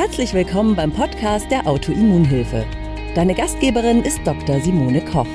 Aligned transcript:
Herzlich 0.00 0.32
willkommen 0.32 0.74
beim 0.76 0.92
Podcast 0.92 1.50
der 1.50 1.66
Autoimmunhilfe. 1.66 2.64
Deine 3.14 3.34
Gastgeberin 3.34 4.00
ist 4.00 4.18
Dr. 4.24 4.58
Simone 4.58 5.04
Koch. 5.04 5.26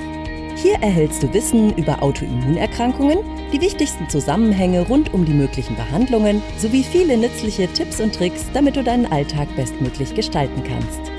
Hier 0.55 0.73
erhältst 0.81 1.21
du 1.21 1.31
Wissen 1.35 1.77
über 1.77 2.01
Autoimmunerkrankungen, 2.01 3.19
die 3.53 3.61
wichtigsten 3.61 4.09
Zusammenhänge 4.09 4.81
rund 4.87 5.13
um 5.13 5.23
die 5.23 5.35
möglichen 5.35 5.75
Behandlungen 5.75 6.41
sowie 6.57 6.81
viele 6.81 7.15
nützliche 7.15 7.67
Tipps 7.67 8.01
und 8.01 8.15
Tricks, 8.15 8.47
damit 8.55 8.75
du 8.75 8.83
deinen 8.83 9.05
Alltag 9.05 9.55
bestmöglich 9.55 10.15
gestalten 10.15 10.63
kannst. 10.63 11.11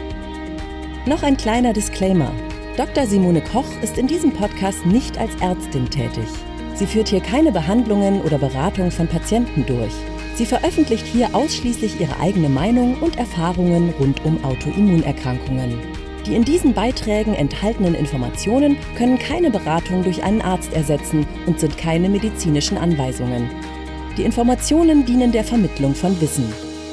Noch 1.06 1.22
ein 1.22 1.36
kleiner 1.36 1.72
Disclaimer. 1.72 2.32
Dr. 2.76 3.06
Simone 3.06 3.42
Koch 3.42 3.80
ist 3.80 3.96
in 3.96 4.08
diesem 4.08 4.32
Podcast 4.32 4.84
nicht 4.86 5.18
als 5.18 5.30
Ärztin 5.40 5.88
tätig. 5.88 6.26
Sie 6.74 6.86
führt 6.86 7.06
hier 7.06 7.20
keine 7.20 7.52
Behandlungen 7.52 8.22
oder 8.22 8.38
Beratung 8.38 8.90
von 8.90 9.06
Patienten 9.06 9.64
durch. 9.66 9.94
Sie 10.36 10.44
veröffentlicht 10.44 11.06
hier 11.06 11.34
ausschließlich 11.34 11.98
ihre 11.98 12.20
eigene 12.20 12.50
Meinung 12.50 12.96
und 13.00 13.16
Erfahrungen 13.16 13.94
rund 13.98 14.22
um 14.22 14.44
Autoimmunerkrankungen. 14.44 15.78
Die 16.26 16.34
in 16.34 16.44
diesen 16.44 16.74
Beiträgen 16.74 17.34
enthaltenen 17.34 17.94
Informationen 17.94 18.76
können 18.98 19.18
keine 19.18 19.50
Beratung 19.50 20.02
durch 20.02 20.22
einen 20.22 20.42
Arzt 20.42 20.74
ersetzen 20.74 21.26
und 21.46 21.58
sind 21.58 21.78
keine 21.78 22.10
medizinischen 22.10 22.76
Anweisungen. 22.76 23.48
Die 24.18 24.24
Informationen 24.24 25.06
dienen 25.06 25.32
der 25.32 25.44
Vermittlung 25.44 25.94
von 25.94 26.20
Wissen. 26.20 26.52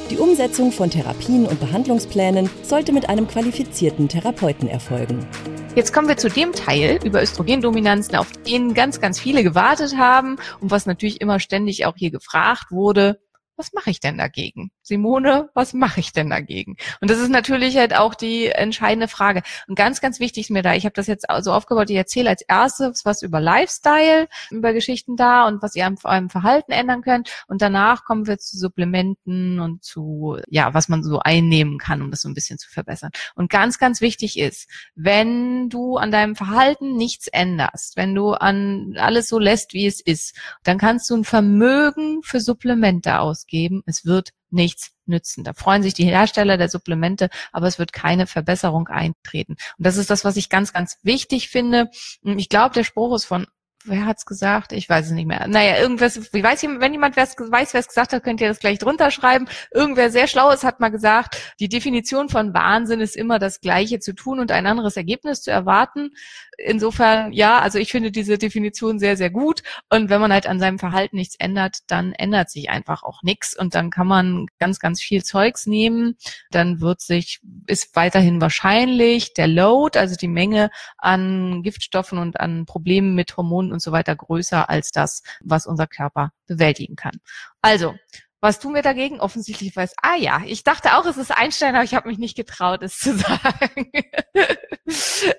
Die 0.09 0.17
Umsetzung 0.17 0.71
von 0.71 0.89
Therapien 0.89 1.45
und 1.45 1.59
Behandlungsplänen 1.59 2.49
sollte 2.61 2.93
mit 2.93 3.09
einem 3.09 3.27
qualifizierten 3.27 4.07
Therapeuten 4.07 4.69
erfolgen. 4.69 5.27
Jetzt 5.75 5.91
kommen 5.91 6.07
wir 6.07 6.17
zu 6.17 6.29
dem 6.29 6.53
Teil 6.53 6.99
über 7.03 7.21
Östrogendominanzen, 7.21 8.15
auf 8.15 8.31
den 8.47 8.73
ganz, 8.73 9.01
ganz 9.01 9.19
viele 9.19 9.43
gewartet 9.43 9.97
haben 9.97 10.37
und 10.61 10.71
was 10.71 10.85
natürlich 10.85 11.19
immer 11.19 11.41
ständig 11.41 11.85
auch 11.85 11.95
hier 11.97 12.11
gefragt 12.11 12.71
wurde 12.71 13.19
was 13.57 13.73
mache 13.73 13.91
ich 13.91 13.99
denn 13.99 14.17
dagegen? 14.17 14.71
Simone, 14.83 15.49
was 15.53 15.73
mache 15.73 15.99
ich 15.99 16.11
denn 16.11 16.29
dagegen? 16.29 16.75
Und 17.01 17.09
das 17.09 17.19
ist 17.19 17.29
natürlich 17.29 17.77
halt 17.77 17.95
auch 17.95 18.15
die 18.15 18.47
entscheidende 18.47 19.07
Frage. 19.07 19.41
Und 19.67 19.75
ganz, 19.75 20.01
ganz 20.01 20.19
wichtig 20.19 20.45
ist 20.45 20.49
mir 20.49 20.61
da, 20.61 20.73
ich 20.73 20.85
habe 20.85 20.93
das 20.93 21.07
jetzt 21.07 21.25
so 21.41 21.51
aufgebaut, 21.51 21.89
ich 21.89 21.95
erzähle 21.95 22.29
als 22.29 22.41
erstes 22.41 23.05
was 23.05 23.21
über 23.21 23.39
Lifestyle, 23.39 24.27
über 24.51 24.73
Geschichten 24.73 25.15
da 25.15 25.47
und 25.47 25.61
was 25.61 25.75
ihr 25.75 25.85
an 25.85 25.97
eurem 26.03 26.29
Verhalten 26.29 26.71
ändern 26.71 27.01
könnt. 27.01 27.29
Und 27.47 27.61
danach 27.61 28.03
kommen 28.03 28.27
wir 28.27 28.37
zu 28.37 28.57
Supplementen 28.57 29.59
und 29.59 29.83
zu, 29.83 30.37
ja, 30.47 30.73
was 30.73 30.89
man 30.89 31.03
so 31.03 31.19
einnehmen 31.19 31.77
kann, 31.77 32.01
um 32.01 32.11
das 32.11 32.21
so 32.21 32.29
ein 32.29 32.33
bisschen 32.33 32.59
zu 32.59 32.69
verbessern. 32.69 33.11
Und 33.35 33.49
ganz, 33.49 33.79
ganz 33.79 34.01
wichtig 34.01 34.37
ist, 34.37 34.69
wenn 34.95 35.69
du 35.69 35.97
an 35.97 36.11
deinem 36.11 36.35
Verhalten 36.35 36.95
nichts 36.97 37.27
änderst, 37.27 37.95
wenn 37.95 38.13
du 38.13 38.31
an 38.31 38.95
alles 38.97 39.27
so 39.27 39.39
lässt, 39.39 39.73
wie 39.73 39.87
es 39.87 40.01
ist, 40.01 40.35
dann 40.63 40.77
kannst 40.77 41.09
du 41.09 41.15
ein 41.15 41.23
Vermögen 41.23 42.21
für 42.23 42.39
Supplemente 42.39 43.19
ausgeben. 43.19 43.83
Es 43.85 44.05
wird 44.05 44.31
nichts 44.53 44.91
nützen. 45.05 45.43
Da 45.43 45.53
freuen 45.53 45.83
sich 45.83 45.93
die 45.93 46.05
Hersteller 46.05 46.57
der 46.57 46.69
Supplemente, 46.69 47.29
aber 47.51 47.67
es 47.67 47.79
wird 47.79 47.93
keine 47.93 48.27
Verbesserung 48.27 48.87
eintreten. 48.87 49.53
Und 49.77 49.85
das 49.85 49.97
ist 49.97 50.09
das, 50.09 50.23
was 50.23 50.37
ich 50.37 50.49
ganz, 50.49 50.73
ganz 50.73 50.97
wichtig 51.03 51.49
finde. 51.49 51.89
Ich 52.23 52.49
glaube, 52.49 52.73
der 52.73 52.83
Spruch 52.83 53.15
ist 53.15 53.25
von 53.25 53.47
wer 53.85 54.05
hat's 54.05 54.25
gesagt? 54.25 54.71
Ich 54.71 54.89
weiß 54.89 55.07
es 55.07 55.11
nicht 55.11 55.27
mehr. 55.27 55.47
Naja, 55.47 55.79
irgendwas, 55.79 56.17
ich 56.17 56.43
weiß, 56.43 56.63
wenn 56.63 56.91
jemand 56.91 57.17
weiß, 57.17 57.35
wer 57.37 57.79
es 57.79 57.87
gesagt 57.87 58.13
hat, 58.13 58.23
könnt 58.23 58.41
ihr 58.41 58.47
das 58.47 58.59
gleich 58.59 58.79
drunter 58.79 59.11
schreiben. 59.11 59.47
Irgendwer 59.71 60.09
sehr 60.09 60.27
Schlaues 60.27 60.63
hat 60.63 60.79
mal 60.79 60.89
gesagt, 60.89 61.55
die 61.59 61.69
Definition 61.69 62.29
von 62.29 62.53
Wahnsinn 62.53 63.01
ist 63.01 63.15
immer 63.15 63.39
das 63.39 63.61
Gleiche 63.61 63.99
zu 63.99 64.13
tun 64.13 64.39
und 64.39 64.51
ein 64.51 64.65
anderes 64.65 64.97
Ergebnis 64.97 65.41
zu 65.41 65.51
erwarten 65.51 66.11
insofern, 66.57 67.33
ja, 67.33 67.59
also 67.59 67.79
ich 67.79 67.91
finde 67.91 68.11
diese 68.11 68.37
Definition 68.37 68.99
sehr, 68.99 69.17
sehr 69.17 69.29
gut. 69.29 69.61
Und 69.89 70.09
wenn 70.09 70.21
man 70.21 70.31
halt 70.31 70.47
an 70.47 70.59
seinem 70.59 70.79
Verhalten 70.79 71.17
nichts 71.17 71.35
ändert, 71.39 71.79
dann 71.87 72.13
ändert 72.13 72.49
sich 72.49 72.69
einfach 72.69 73.03
auch 73.03 73.23
nichts. 73.23 73.57
Und 73.57 73.75
dann 73.75 73.89
kann 73.89 74.07
man 74.07 74.45
ganz, 74.59 74.79
ganz 74.79 75.01
viel 75.01 75.23
Zeugs 75.23 75.65
nehmen. 75.65 76.15
Dann 76.51 76.81
wird 76.81 77.01
sich, 77.01 77.41
ist 77.67 77.95
weiterhin 77.95 78.41
wahrscheinlich 78.41 79.33
der 79.33 79.47
Load, 79.47 79.97
also 79.97 80.15
die 80.15 80.27
Menge 80.27 80.69
an 80.97 81.63
Giftstoffen 81.63 82.17
und 82.17 82.39
an 82.39 82.65
Problemen 82.65 83.15
mit 83.15 83.35
Hormonen 83.37 83.71
und 83.73 83.81
so 83.81 83.91
weiter 83.91 84.15
größer 84.15 84.69
als 84.69 84.91
das, 84.91 85.23
was 85.41 85.67
unser 85.67 85.87
Körper 85.87 86.31
bewältigen 86.47 86.95
kann. 86.95 87.19
Also, 87.61 87.95
was 88.43 88.59
tun 88.59 88.75
wir 88.75 88.81
dagegen? 88.81 89.21
Offensichtlich 89.21 89.73
weiß, 89.73 89.93
ah 90.01 90.17
ja, 90.17 90.41
ich 90.45 90.65
dachte 90.65 90.97
auch, 90.97 91.05
es 91.05 91.15
ist 91.15 91.31
Einstein, 91.31 91.75
aber 91.75 91.85
ich 91.85 91.95
habe 91.95 92.09
mich 92.09 92.17
nicht 92.17 92.35
getraut, 92.35 92.83
es 92.83 92.99
zu 92.99 93.15
sagen. 93.17 93.89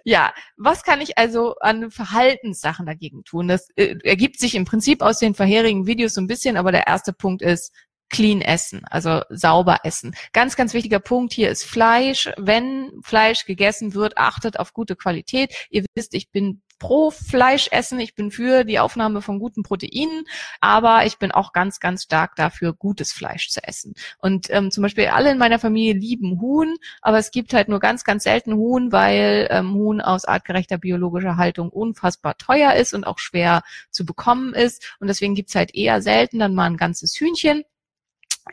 ja, 0.05 0.33
was 0.56 0.84
kann 0.84 1.03
ich 1.03 1.19
also 1.19 1.55
an 1.61 1.91
Verhaltenssachen 1.91 2.87
dagegen 2.87 3.23
tun? 3.25 3.47
Das 3.47 3.69
äh, 3.77 3.97
ergibt 4.05 4.39
sich 4.39 4.55
im 4.55 4.65
Prinzip 4.65 5.03
aus 5.03 5.19
den 5.19 5.34
vorherigen 5.34 5.87
Videos 5.87 6.15
so 6.15 6.23
ein 6.23 6.27
bisschen, 6.27 6.56
aber 6.56 6.73
der 6.73 6.87
erste 6.87 7.12
Punkt 7.12 7.43
ist, 7.43 7.73
clean 8.09 8.41
essen, 8.41 8.84
also 8.87 9.23
sauber 9.28 9.81
essen. 9.83 10.15
Ganz, 10.33 10.56
ganz 10.56 10.73
wichtiger 10.73 11.00
Punkt 11.00 11.34
hier 11.34 11.50
ist 11.50 11.65
Fleisch. 11.65 12.31
Wenn 12.39 12.91
Fleisch 13.03 13.44
gegessen 13.44 13.93
wird, 13.93 14.17
achtet 14.17 14.59
auf 14.59 14.73
gute 14.73 14.97
Qualität. 14.97 15.53
Ihr 15.69 15.84
wisst, 15.94 16.15
ich 16.15 16.31
bin 16.31 16.62
pro 16.84 17.11
Fleisch 17.11 17.69
essen. 17.71 17.99
Ich 17.99 18.15
bin 18.15 18.31
für 18.31 18.62
die 18.65 18.78
Aufnahme 18.78 19.22
von 19.22 19.39
guten 19.39 19.62
Proteinen, 19.62 20.27
aber 20.61 21.06
ich 21.06 21.19
bin 21.19 21.33
auch 21.33 21.55
ganz, 21.55 21.81
ganz 21.81 22.03
stark 22.03 22.37
dafür, 22.37 22.75
gutes 22.75 23.11
Fleisch 23.11 23.49
zu 23.49 23.65
essen. 23.65 23.95
Und 24.19 24.49
ähm, 24.50 24.71
zum 24.71 24.83
Beispiel 24.83 25.06
alle 25.06 25.31
in 25.31 25.39
meiner 25.39 25.59
Familie 25.59 25.94
lieben 25.94 26.43
Huhn, 26.43 26.77
aber 27.00 27.17
es 27.17 27.31
gibt 27.31 27.55
halt 27.55 27.69
nur 27.69 27.81
ganz, 27.81 28.05
ganz 28.05 28.25
selten 28.25 28.53
Huhn, 28.55 28.93
weil 28.93 29.49
ähm, 29.50 29.73
Huhn 29.73 30.03
aus 30.03 30.27
artgerechter 30.27 30.77
biologischer 30.77 31.39
Haltung 31.39 31.71
unfassbar 31.71 32.37
teuer 32.37 32.75
ist 32.75 32.93
und 32.93 33.06
auch 33.06 33.19
schwer 33.19 33.62
zu 33.91 34.05
bekommen 34.05 34.53
ist. 34.53 34.97
Und 35.00 35.09
deswegen 35.09 35.34
gibt's 35.34 35.55
halt 35.55 35.75
eher 35.75 36.03
selten 36.03 36.39
dann 36.39 36.55
mal 36.55 36.67
ein 36.67 36.77
ganzes 36.77 37.19
Hühnchen. 37.19 37.65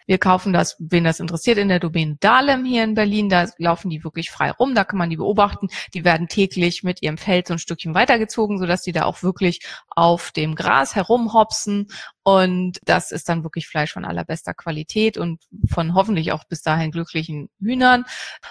Wir 0.06 0.18
kaufen 0.18 0.54
das, 0.54 0.78
wen 0.80 1.04
das 1.04 1.20
interessiert, 1.20 1.58
in 1.58 1.68
der 1.68 1.80
Domain 1.80 2.18
Dahlem 2.20 2.64
hier 2.64 2.84
in 2.84 2.94
Berlin. 2.94 3.30
Da 3.30 3.48
laufen 3.58 3.90
die 3.90 4.04
wirklich 4.04 4.32
frei 4.32 4.52
rum. 4.52 4.74
Da 4.74 4.84
kann 4.84 4.98
man 4.98 5.10
die 5.10 5.18
beobachten. 5.18 5.68
Die 5.94 6.06
werden 6.06 6.28
täglich 6.28 6.84
mit 6.84 7.02
ihrem 7.02 7.18
Feld 7.18 7.48
so 7.48 7.54
ein 7.54 7.60
Stückchen 7.60 7.94
weitergezogen, 7.94 8.58
sodass 8.58 8.84
die 8.84 8.94
da 8.94 9.04
auch 9.04 9.22
wirklich 9.22 9.60
auf 9.90 10.32
dem 10.32 10.56
Gras 10.56 10.96
herumhopsen 10.96 11.88
und 12.24 12.80
das 12.86 13.12
ist 13.12 13.30
dann 13.30 13.44
wirklich 13.44 13.68
Fleisch 13.68 13.94
von 13.94 14.06
allerbester 14.06 14.54
Qualität 14.54 15.18
und 15.18 15.42
von 15.68 15.96
hoffentlich 15.96 16.32
auch 16.32 16.44
bis 16.44 16.62
dahin 16.62 16.92
glücklichen 16.92 17.50
Hühnern. 17.60 18.06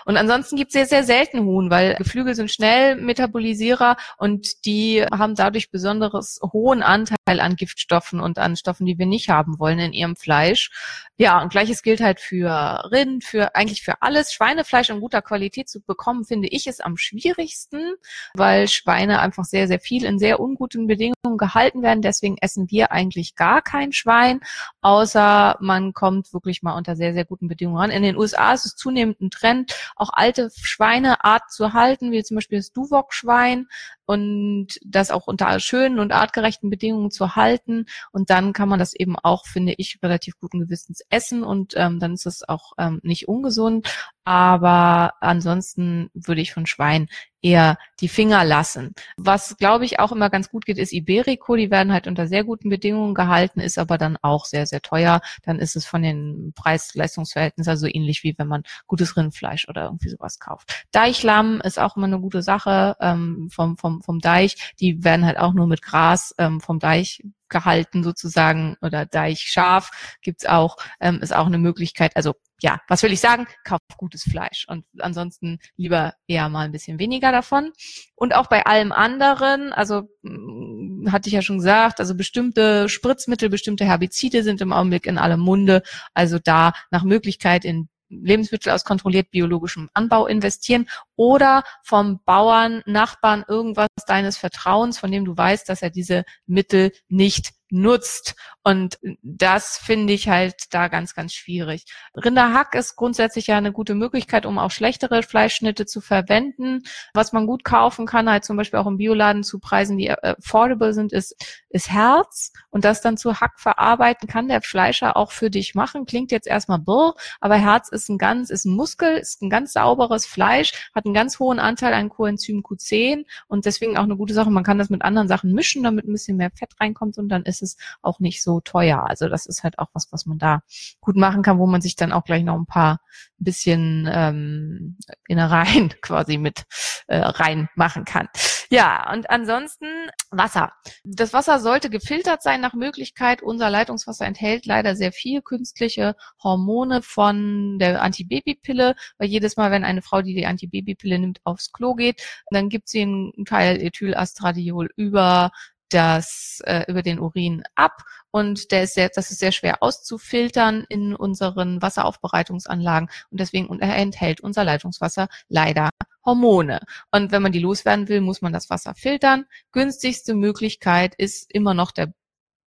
Und 0.04 0.16
ansonsten 0.16 0.56
gibt 0.56 0.70
es 0.70 0.72
sehr, 0.72 0.86
sehr 0.86 1.04
selten 1.04 1.44
Huhn, 1.44 1.70
weil 1.70 1.94
Geflügel 1.94 2.34
sind 2.34 2.50
schnell 2.50 2.96
Metabolisierer 2.96 3.96
und 4.16 4.64
die 4.64 5.04
haben 5.12 5.36
dadurch 5.36 5.70
besonderes 5.70 6.40
hohen 6.52 6.82
Anteil 6.82 7.40
an 7.40 7.54
Giftstoffen 7.54 8.20
und 8.20 8.38
an 8.38 8.56
Stoffen, 8.56 8.86
die 8.86 8.98
wir 8.98 9.06
nicht 9.06 9.28
haben 9.28 9.60
wollen 9.60 9.78
in 9.78 9.92
ihrem 9.92 10.16
Fleisch. 10.16 10.70
Ja, 11.16 11.40
und 11.40 11.50
gleiches 11.50 11.82
gilt 11.82 12.00
halt 12.00 12.18
für 12.18 12.48
Rind, 12.90 13.24
für 13.24 13.54
eigentlich 13.54 13.82
für 13.82 14.02
alles. 14.02 14.32
Schweinefleisch 14.32 14.90
in 14.90 15.00
guter 15.00 15.22
Qualität 15.22 15.68
zu 15.68 15.80
bekommen, 15.80 16.24
finde 16.24 16.48
ich, 16.48 16.66
ist 16.66 16.84
am 16.84 16.96
schwierigsten, 16.96 17.94
weil 18.34 18.66
Schweine 18.68 19.20
einfach 19.20 19.44
sehr, 19.44 19.68
sehr 19.68 19.80
viel 19.80 20.04
in 20.04 20.18
sehr 20.18 20.40
unguten 20.40 20.86
Bedingungen 20.86 21.36
gehalten 21.36 21.82
werden. 21.82 22.02
Deswegen 22.02 22.36
essen 22.40 22.70
wir 22.70 22.90
eigentlich 22.90 23.36
gar 23.36 23.59
kein 23.60 23.92
Schwein, 23.92 24.40
außer 24.80 25.56
man 25.60 25.92
kommt 25.92 26.32
wirklich 26.32 26.62
mal 26.62 26.76
unter 26.76 26.96
sehr, 26.96 27.12
sehr 27.12 27.24
guten 27.24 27.48
Bedingungen 27.48 27.78
ran. 27.78 27.90
In 27.90 28.02
den 28.02 28.16
USA 28.16 28.52
ist 28.52 28.66
es 28.66 28.76
zunehmend 28.76 29.20
ein 29.20 29.30
Trend, 29.30 29.74
auch 29.96 30.10
alte 30.12 30.50
Schweineart 30.54 31.50
zu 31.50 31.72
halten, 31.72 32.12
wie 32.12 32.22
zum 32.22 32.36
Beispiel 32.36 32.58
das 32.58 32.72
Duwok-Schwein 32.72 33.68
und 34.10 34.80
das 34.84 35.12
auch 35.12 35.28
unter 35.28 35.60
schönen 35.60 36.00
und 36.00 36.10
artgerechten 36.10 36.68
Bedingungen 36.68 37.12
zu 37.12 37.36
halten. 37.36 37.86
Und 38.10 38.28
dann 38.28 38.52
kann 38.52 38.68
man 38.68 38.80
das 38.80 38.92
eben 38.92 39.16
auch, 39.16 39.46
finde 39.46 39.74
ich, 39.78 40.00
relativ 40.02 40.36
guten 40.40 40.58
Gewissens 40.58 41.00
essen 41.10 41.44
und 41.44 41.74
ähm, 41.76 42.00
dann 42.00 42.14
ist 42.14 42.26
es 42.26 42.48
auch 42.48 42.72
ähm, 42.76 42.98
nicht 43.04 43.28
ungesund. 43.28 43.86
Aber 44.24 45.14
ansonsten 45.20 46.10
würde 46.12 46.40
ich 46.40 46.52
von 46.52 46.66
Schwein 46.66 47.08
eher 47.42 47.78
die 48.00 48.08
Finger 48.08 48.44
lassen. 48.44 48.94
Was, 49.16 49.56
glaube 49.56 49.84
ich, 49.84 49.98
auch 49.98 50.12
immer 50.12 50.30
ganz 50.30 50.50
gut 50.50 50.66
geht, 50.66 50.78
ist 50.78 50.92
Iberico. 50.92 51.56
Die 51.56 51.70
werden 51.70 51.92
halt 51.92 52.06
unter 52.06 52.26
sehr 52.26 52.44
guten 52.44 52.68
Bedingungen 52.68 53.14
gehalten, 53.14 53.60
ist 53.60 53.78
aber 53.78 53.98
dann 53.98 54.18
auch 54.20 54.44
sehr, 54.44 54.66
sehr 54.66 54.82
teuer. 54.82 55.20
Dann 55.42 55.58
ist 55.58 55.74
es 55.76 55.86
von 55.86 56.02
den 56.02 56.52
Preis-Leistungsverhältnissen 56.54 57.70
also 57.70 57.86
ähnlich 57.86 58.22
wie 58.22 58.34
wenn 58.36 58.48
man 58.48 58.62
gutes 58.86 59.16
Rindfleisch 59.16 59.68
oder 59.68 59.84
irgendwie 59.84 60.10
sowas 60.10 60.38
kauft. 60.38 60.84
Deichlamm 60.92 61.60
ist 61.62 61.78
auch 61.78 61.96
immer 61.96 62.06
eine 62.06 62.20
gute 62.20 62.42
Sache 62.42 62.96
ähm, 63.00 63.48
vom, 63.50 63.76
vom, 63.76 63.99
vom, 64.02 64.18
Deich, 64.20 64.74
die 64.80 65.02
werden 65.04 65.24
halt 65.24 65.38
auch 65.38 65.54
nur 65.54 65.66
mit 65.66 65.82
Gras 65.82 66.34
ähm, 66.38 66.60
vom 66.60 66.78
Deich 66.78 67.22
gehalten 67.50 68.02
sozusagen 68.02 68.76
oder 68.80 69.04
Deichschaf 69.04 69.90
gibt's 70.22 70.46
auch, 70.46 70.76
ähm, 71.00 71.20
ist 71.20 71.34
auch 71.34 71.46
eine 71.46 71.58
Möglichkeit. 71.58 72.16
Also 72.16 72.34
ja, 72.62 72.80
was 72.88 73.02
will 73.02 73.12
ich 73.12 73.20
sagen? 73.20 73.46
Kauf 73.64 73.80
gutes 73.96 74.22
Fleisch 74.22 74.66
und 74.68 74.84
ansonsten 74.98 75.58
lieber 75.76 76.14
eher 76.26 76.48
mal 76.48 76.64
ein 76.64 76.72
bisschen 76.72 76.98
weniger 76.98 77.32
davon. 77.32 77.72
Und 78.14 78.34
auch 78.34 78.48
bei 78.48 78.66
allem 78.66 78.92
anderen, 78.92 79.72
also 79.72 80.08
mh, 80.22 81.06
mm, 81.06 81.12
hatte 81.12 81.28
ich 81.28 81.34
ja 81.34 81.42
schon 81.42 81.58
gesagt, 81.58 82.00
also 82.00 82.14
bestimmte 82.14 82.88
Spritzmittel, 82.88 83.48
bestimmte 83.48 83.84
Herbizide 83.84 84.42
sind 84.42 84.60
im 84.60 84.72
Augenblick 84.72 85.06
in 85.06 85.18
allem 85.18 85.40
Munde. 85.40 85.82
Also 86.14 86.38
da 86.38 86.72
nach 86.90 87.04
Möglichkeit 87.04 87.64
in 87.64 87.88
Lebensmittel 88.10 88.72
aus 88.72 88.84
kontrolliert 88.84 89.30
biologischem 89.30 89.88
Anbau 89.94 90.26
investieren 90.26 90.88
oder 91.16 91.62
vom 91.82 92.20
Bauern, 92.24 92.82
Nachbarn, 92.86 93.44
irgendwas 93.48 93.88
deines 94.06 94.36
Vertrauens, 94.36 94.98
von 94.98 95.10
dem 95.10 95.24
du 95.24 95.36
weißt, 95.36 95.68
dass 95.68 95.82
er 95.82 95.90
diese 95.90 96.24
Mittel 96.46 96.92
nicht 97.08 97.52
nutzt. 97.70 98.34
Und 98.62 98.98
das 99.22 99.78
finde 99.78 100.12
ich 100.12 100.28
halt 100.28 100.54
da 100.70 100.88
ganz, 100.88 101.14
ganz 101.14 101.32
schwierig. 101.32 101.86
Rinderhack 102.14 102.74
ist 102.74 102.96
grundsätzlich 102.96 103.46
ja 103.46 103.56
eine 103.56 103.72
gute 103.72 103.94
Möglichkeit, 103.94 104.44
um 104.44 104.58
auch 104.58 104.70
schlechtere 104.70 105.22
Fleischschnitte 105.22 105.86
zu 105.86 106.00
verwenden. 106.00 106.82
Was 107.14 107.32
man 107.32 107.46
gut 107.46 107.64
kaufen 107.64 108.04
kann, 108.04 108.28
halt 108.28 108.44
zum 108.44 108.56
Beispiel 108.56 108.78
auch 108.78 108.86
im 108.86 108.98
Bioladen 108.98 109.44
zu 109.44 109.60
Preisen, 109.60 109.96
die 109.96 110.10
affordable 110.10 110.92
sind, 110.92 111.12
ist, 111.12 111.34
ist 111.70 111.90
Herz. 111.90 112.52
Und 112.68 112.84
das 112.84 113.00
dann 113.00 113.16
zu 113.16 113.40
Hack 113.40 113.58
verarbeiten 113.58 114.28
kann 114.28 114.48
der 114.48 114.60
Fleischer 114.60 115.16
auch 115.16 115.32
für 115.32 115.50
dich 115.50 115.74
machen. 115.74 116.04
Klingt 116.04 116.30
jetzt 116.30 116.46
erstmal 116.46 116.78
burr, 116.78 117.14
aber 117.40 117.56
Herz 117.56 117.88
ist 117.88 118.10
ein 118.10 118.18
ganz, 118.18 118.50
ist 118.50 118.66
ein 118.66 118.74
Muskel, 118.74 119.16
ist 119.16 119.40
ein 119.40 119.50
ganz 119.50 119.72
sauberes 119.72 120.26
Fleisch, 120.26 120.90
hat 120.94 121.06
einen 121.06 121.14
ganz 121.14 121.38
hohen 121.38 121.58
Anteil 121.58 121.94
an 121.94 122.10
Coenzym 122.10 122.60
Q10 122.60 123.24
und 123.48 123.64
deswegen 123.64 123.96
auch 123.96 124.02
eine 124.02 124.16
gute 124.16 124.34
Sache. 124.34 124.50
Man 124.50 124.64
kann 124.64 124.78
das 124.78 124.90
mit 124.90 125.02
anderen 125.02 125.28
Sachen 125.28 125.52
mischen, 125.52 125.82
damit 125.82 126.06
ein 126.06 126.12
bisschen 126.12 126.36
mehr 126.36 126.50
Fett 126.50 126.74
reinkommt 126.78 127.16
und 127.16 127.28
dann 127.28 127.44
ist 127.44 127.59
es 127.62 127.76
auch 128.02 128.20
nicht 128.20 128.42
so 128.42 128.60
teuer. 128.60 129.04
Also 129.08 129.28
das 129.28 129.46
ist 129.46 129.62
halt 129.62 129.78
auch 129.78 129.88
was, 129.92 130.12
was 130.12 130.26
man 130.26 130.38
da 130.38 130.62
gut 131.00 131.16
machen 131.16 131.42
kann, 131.42 131.58
wo 131.58 131.66
man 131.66 131.80
sich 131.80 131.96
dann 131.96 132.12
auch 132.12 132.24
gleich 132.24 132.44
noch 132.44 132.56
ein 132.56 132.66
paar 132.66 133.00
bisschen 133.38 134.08
ähm, 134.12 134.98
Innereien 135.26 135.90
quasi 136.02 136.38
mit 136.38 136.64
äh, 137.06 137.18
reinmachen 137.18 138.04
kann. 138.04 138.28
Ja, 138.72 139.12
und 139.12 139.28
ansonsten 139.30 139.86
Wasser. 140.30 140.72
Das 141.02 141.32
Wasser 141.32 141.58
sollte 141.58 141.90
gefiltert 141.90 142.40
sein 142.40 142.60
nach 142.60 142.72
Möglichkeit. 142.72 143.42
Unser 143.42 143.68
Leitungswasser 143.68 144.26
enthält 144.26 144.64
leider 144.64 144.94
sehr 144.94 145.10
viel 145.10 145.42
künstliche 145.42 146.14
Hormone 146.40 147.02
von 147.02 147.80
der 147.80 148.00
Antibabypille, 148.00 148.94
weil 149.18 149.28
jedes 149.28 149.56
Mal, 149.56 149.72
wenn 149.72 149.82
eine 149.82 150.02
Frau, 150.02 150.22
die 150.22 150.34
die 150.34 150.46
Antibabypille 150.46 151.18
nimmt, 151.18 151.40
aufs 151.42 151.72
Klo 151.72 151.94
geht, 151.94 152.22
dann 152.50 152.68
gibt 152.68 152.88
sie 152.88 153.02
einen 153.02 153.44
Teil 153.44 153.80
Ethylastradiol 153.82 154.90
über 154.94 155.50
das 155.90 156.62
äh, 156.64 156.84
über 156.88 157.02
den 157.02 157.20
Urin 157.20 157.62
ab 157.74 158.02
und 158.30 158.70
der 158.70 158.84
ist 158.84 158.94
sehr, 158.94 159.10
das 159.14 159.30
ist 159.30 159.40
sehr 159.40 159.52
schwer 159.52 159.82
auszufiltern 159.82 160.84
in 160.88 161.14
unseren 161.14 161.82
Wasseraufbereitungsanlagen 161.82 163.08
und 163.30 163.40
deswegen 163.40 163.80
enthält 163.80 164.40
unser 164.40 164.64
Leitungswasser 164.64 165.28
leider 165.48 165.90
Hormone. 166.24 166.80
Und 167.10 167.32
wenn 167.32 167.42
man 167.42 167.52
die 167.52 167.58
loswerden 167.58 168.08
will, 168.08 168.20
muss 168.20 168.42
man 168.42 168.52
das 168.52 168.70
Wasser 168.70 168.94
filtern. 168.94 169.46
Günstigste 169.72 170.34
Möglichkeit 170.34 171.14
ist 171.16 171.52
immer 171.52 171.74
noch 171.74 171.92
der 171.92 172.12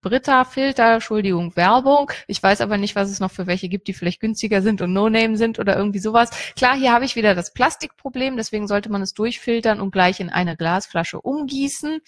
Britta-Filter, 0.04 0.96
Entschuldigung, 0.96 1.56
Werbung. 1.56 2.12
Ich 2.28 2.44
weiß 2.44 2.62
aber 2.62 2.78
nicht, 2.78 2.96
was 2.96 3.10
es 3.10 3.20
noch 3.20 3.32
für 3.32 3.48
welche 3.48 3.70
gibt, 3.70 3.88
die 3.88 3.94
vielleicht 3.94 4.20
günstiger 4.20 4.62
sind 4.62 4.82
und 4.82 4.94
No-Name 4.94 5.38
sind 5.38 5.58
oder 5.60 5.76
irgendwie 5.78 6.00
sowas. 6.00 6.30
Klar, 6.56 6.76
hier 6.76 6.92
habe 6.92 7.06
ich 7.06 7.16
wieder 7.16 7.34
das 7.34 7.54
Plastikproblem, 7.54 8.38
deswegen 8.38 8.68
sollte 8.68 8.92
man 8.92 9.02
es 9.02 9.14
durchfiltern 9.14 9.80
und 9.80 9.92
gleich 9.92 10.20
in 10.20 10.30
eine 10.30 10.58
Glasflasche 10.58 11.22
umgießen 11.22 12.02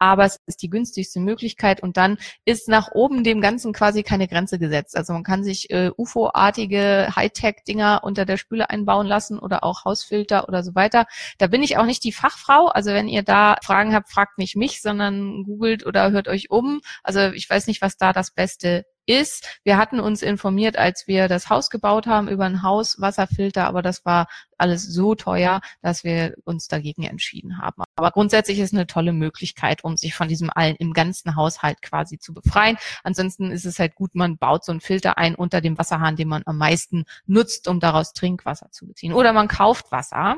aber 0.00 0.24
es 0.24 0.40
ist 0.46 0.62
die 0.62 0.70
günstigste 0.70 1.20
Möglichkeit 1.20 1.82
und 1.82 1.96
dann 1.96 2.18
ist 2.44 2.68
nach 2.68 2.90
oben 2.92 3.22
dem 3.22 3.40
Ganzen 3.40 3.72
quasi 3.72 4.02
keine 4.02 4.26
Grenze 4.26 4.58
gesetzt. 4.58 4.96
Also 4.96 5.12
man 5.12 5.22
kann 5.22 5.44
sich 5.44 5.70
äh, 5.70 5.90
UFO-artige 5.96 7.12
Hightech-Dinger 7.14 8.00
unter 8.02 8.24
der 8.24 8.38
Spüle 8.38 8.70
einbauen 8.70 9.06
lassen 9.06 9.38
oder 9.38 9.62
auch 9.62 9.84
Hausfilter 9.84 10.48
oder 10.48 10.64
so 10.64 10.74
weiter. 10.74 11.06
Da 11.38 11.46
bin 11.46 11.62
ich 11.62 11.76
auch 11.76 11.84
nicht 11.84 12.02
die 12.02 12.12
Fachfrau. 12.12 12.66
Also 12.66 12.90
wenn 12.92 13.08
ihr 13.08 13.22
da 13.22 13.56
Fragen 13.62 13.94
habt, 13.94 14.10
fragt 14.10 14.38
nicht 14.38 14.56
mich, 14.56 14.80
sondern 14.80 15.44
googelt 15.44 15.84
oder 15.86 16.10
hört 16.10 16.28
euch 16.28 16.50
um. 16.50 16.80
Also 17.04 17.20
ich 17.32 17.48
weiß 17.48 17.66
nicht, 17.66 17.82
was 17.82 17.98
da 17.98 18.12
das 18.12 18.32
Beste 18.32 18.86
ist. 19.10 19.60
Wir 19.64 19.76
hatten 19.76 20.00
uns 20.00 20.22
informiert, 20.22 20.76
als 20.78 21.06
wir 21.06 21.28
das 21.28 21.50
Haus 21.50 21.68
gebaut 21.68 22.06
haben, 22.06 22.28
über 22.28 22.44
ein 22.44 22.62
Hauswasserfilter, 22.62 23.66
aber 23.66 23.82
das 23.82 24.04
war 24.04 24.28
alles 24.56 24.86
so 24.86 25.14
teuer, 25.14 25.60
dass 25.82 26.04
wir 26.04 26.34
uns 26.44 26.68
dagegen 26.68 27.02
entschieden 27.04 27.58
haben. 27.58 27.82
Aber 27.96 28.10
grundsätzlich 28.10 28.58
ist 28.60 28.72
eine 28.72 28.86
tolle 28.86 29.12
Möglichkeit, 29.12 29.82
um 29.84 29.96
sich 29.96 30.14
von 30.14 30.28
diesem 30.28 30.50
allen 30.54 30.76
im 30.76 30.92
ganzen 30.92 31.34
Haushalt 31.34 31.82
quasi 31.82 32.18
zu 32.18 32.32
befreien. 32.32 32.76
Ansonsten 33.02 33.50
ist 33.50 33.64
es 33.64 33.78
halt 33.78 33.94
gut, 33.94 34.14
man 34.14 34.38
baut 34.38 34.64
so 34.64 34.72
einen 34.72 34.80
Filter 34.80 35.18
ein 35.18 35.34
unter 35.34 35.60
dem 35.60 35.78
Wasserhahn, 35.78 36.16
den 36.16 36.28
man 36.28 36.42
am 36.46 36.58
meisten 36.58 37.04
nutzt, 37.26 37.68
um 37.68 37.80
daraus 37.80 38.12
Trinkwasser 38.12 38.70
zu 38.70 38.86
beziehen. 38.86 39.12
Oder 39.12 39.32
man 39.32 39.48
kauft 39.48 39.90
Wasser. 39.90 40.36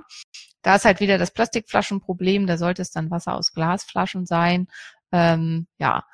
Da 0.62 0.76
ist 0.76 0.84
halt 0.84 1.00
wieder 1.00 1.19
das 1.19 1.32
Plastikflaschenproblem. 1.32 2.46
Da 2.46 2.56
sollte 2.56 2.82
es 2.82 2.92
dann 2.92 3.10
Wasser 3.10 3.34
aus 3.34 3.52
Glasflaschen 3.52 4.26
sein. 4.26 4.69
Ähm, 5.10 5.66
ja. 5.78 6.04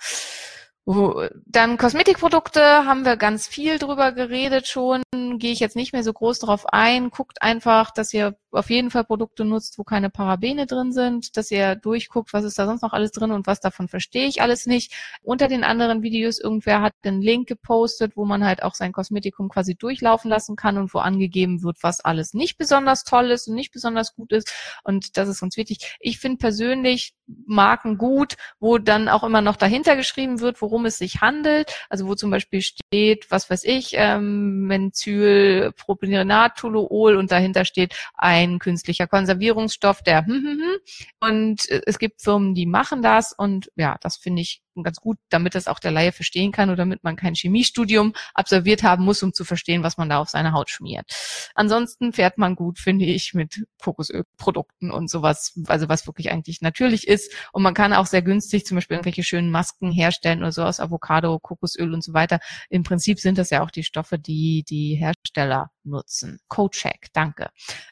Dann 1.44 1.76
Kosmetikprodukte 1.76 2.62
haben 2.62 3.04
wir 3.04 3.18
ganz 3.18 3.46
viel 3.46 3.78
drüber 3.78 4.12
geredet 4.12 4.68
schon. 4.68 5.02
Gehe 5.38 5.52
ich 5.52 5.60
jetzt 5.60 5.76
nicht 5.76 5.92
mehr 5.92 6.02
so 6.02 6.12
groß 6.12 6.40
drauf 6.40 6.66
ein. 6.66 7.10
Guckt 7.10 7.42
einfach, 7.42 7.90
dass 7.90 8.12
ihr 8.12 8.36
auf 8.50 8.70
jeden 8.70 8.90
Fall 8.90 9.04
Produkte 9.04 9.44
nutzt, 9.44 9.78
wo 9.78 9.84
keine 9.84 10.10
Parabene 10.10 10.66
drin 10.66 10.92
sind, 10.92 11.36
dass 11.36 11.50
ihr 11.50 11.76
durchguckt, 11.76 12.32
was 12.32 12.44
ist 12.44 12.58
da 12.58 12.66
sonst 12.66 12.82
noch 12.82 12.92
alles 12.92 13.12
drin 13.12 13.30
und 13.30 13.46
was 13.46 13.60
davon 13.60 13.88
verstehe 13.88 14.26
ich 14.26 14.40
alles 14.40 14.66
nicht. 14.66 14.92
Unter 15.22 15.48
den 15.48 15.64
anderen 15.64 16.02
Videos 16.02 16.38
irgendwer 16.38 16.80
hat 16.80 16.94
einen 17.04 17.20
Link 17.20 17.48
gepostet, 17.48 18.16
wo 18.16 18.24
man 18.24 18.44
halt 18.44 18.62
auch 18.62 18.74
sein 18.74 18.92
Kosmetikum 18.92 19.48
quasi 19.48 19.74
durchlaufen 19.74 20.30
lassen 20.30 20.56
kann 20.56 20.78
und 20.78 20.94
wo 20.94 20.98
angegeben 20.98 21.62
wird, 21.62 21.76
was 21.82 22.00
alles 22.00 22.34
nicht 22.34 22.56
besonders 22.56 23.04
toll 23.04 23.30
ist 23.30 23.48
und 23.48 23.54
nicht 23.54 23.72
besonders 23.72 24.14
gut 24.14 24.32
ist. 24.32 24.52
Und 24.82 25.16
das 25.16 25.28
ist 25.28 25.42
uns 25.42 25.56
wichtig. 25.56 25.96
Ich 26.00 26.18
finde 26.18 26.38
persönlich 26.38 27.14
Marken 27.46 27.98
gut, 27.98 28.36
wo 28.58 28.78
dann 28.78 29.08
auch 29.08 29.24
immer 29.24 29.42
noch 29.42 29.56
dahinter 29.56 29.96
geschrieben 29.96 30.40
wird, 30.40 30.62
worum 30.62 30.86
es 30.86 30.98
sich 30.98 31.20
handelt. 31.20 31.74
Also 31.90 32.06
wo 32.06 32.14
zum 32.14 32.30
Beispiel 32.30 32.62
steht, 32.62 33.30
was 33.30 33.50
weiß 33.50 33.64
ich, 33.64 33.92
ähm, 33.94 34.66
Menzyl, 34.66 35.27
Propionatoluol 35.76 37.16
und 37.16 37.30
dahinter 37.30 37.64
steht 37.64 37.94
ein 38.14 38.38
ein 38.38 38.58
künstlicher 38.58 39.06
Konservierungsstoff, 39.06 40.02
der 40.02 40.24
hm, 40.26 40.34
hm, 40.34 40.60
hm. 40.60 40.78
und 41.20 41.70
äh, 41.70 41.82
es 41.86 41.98
gibt 41.98 42.22
Firmen, 42.22 42.54
die 42.54 42.66
machen 42.66 43.02
das 43.02 43.32
und 43.32 43.70
ja, 43.76 43.96
das 44.00 44.16
finde 44.16 44.42
ich 44.42 44.62
ganz 44.82 44.98
gut, 44.98 45.18
damit 45.28 45.54
das 45.54 45.66
auch 45.66 45.78
der 45.78 45.90
Laie 45.90 46.12
verstehen 46.12 46.52
kann 46.52 46.68
oder 46.68 46.78
damit 46.78 47.04
man 47.04 47.16
kein 47.16 47.34
Chemiestudium 47.34 48.14
absolviert 48.34 48.82
haben 48.82 49.04
muss, 49.04 49.22
um 49.22 49.32
zu 49.32 49.44
verstehen, 49.44 49.82
was 49.82 49.96
man 49.96 50.08
da 50.08 50.18
auf 50.18 50.28
seine 50.28 50.52
Haut 50.52 50.70
schmiert. 50.70 51.10
Ansonsten 51.54 52.12
fährt 52.12 52.38
man 52.38 52.54
gut, 52.54 52.78
finde 52.78 53.04
ich, 53.04 53.34
mit 53.34 53.64
Kokosölprodukten 53.82 54.90
und 54.90 55.10
sowas, 55.10 55.58
also 55.66 55.88
was 55.88 56.06
wirklich 56.06 56.30
eigentlich 56.30 56.60
natürlich 56.60 57.08
ist. 57.08 57.32
Und 57.52 57.62
man 57.62 57.74
kann 57.74 57.92
auch 57.92 58.06
sehr 58.06 58.22
günstig 58.22 58.66
zum 58.66 58.76
Beispiel 58.76 58.96
irgendwelche 58.96 59.22
schönen 59.22 59.50
Masken 59.50 59.90
herstellen 59.90 60.40
oder 60.40 60.52
so 60.52 60.62
aus 60.62 60.80
Avocado, 60.80 61.38
Kokosöl 61.38 61.92
und 61.94 62.02
so 62.02 62.12
weiter. 62.12 62.40
Im 62.70 62.82
Prinzip 62.82 63.20
sind 63.20 63.38
das 63.38 63.50
ja 63.50 63.62
auch 63.62 63.70
die 63.70 63.84
Stoffe, 63.84 64.18
die 64.18 64.64
die 64.68 64.94
Hersteller 64.94 65.70
nutzen. 65.84 66.40
Co-Check, 66.48 67.08
danke. 67.12 67.48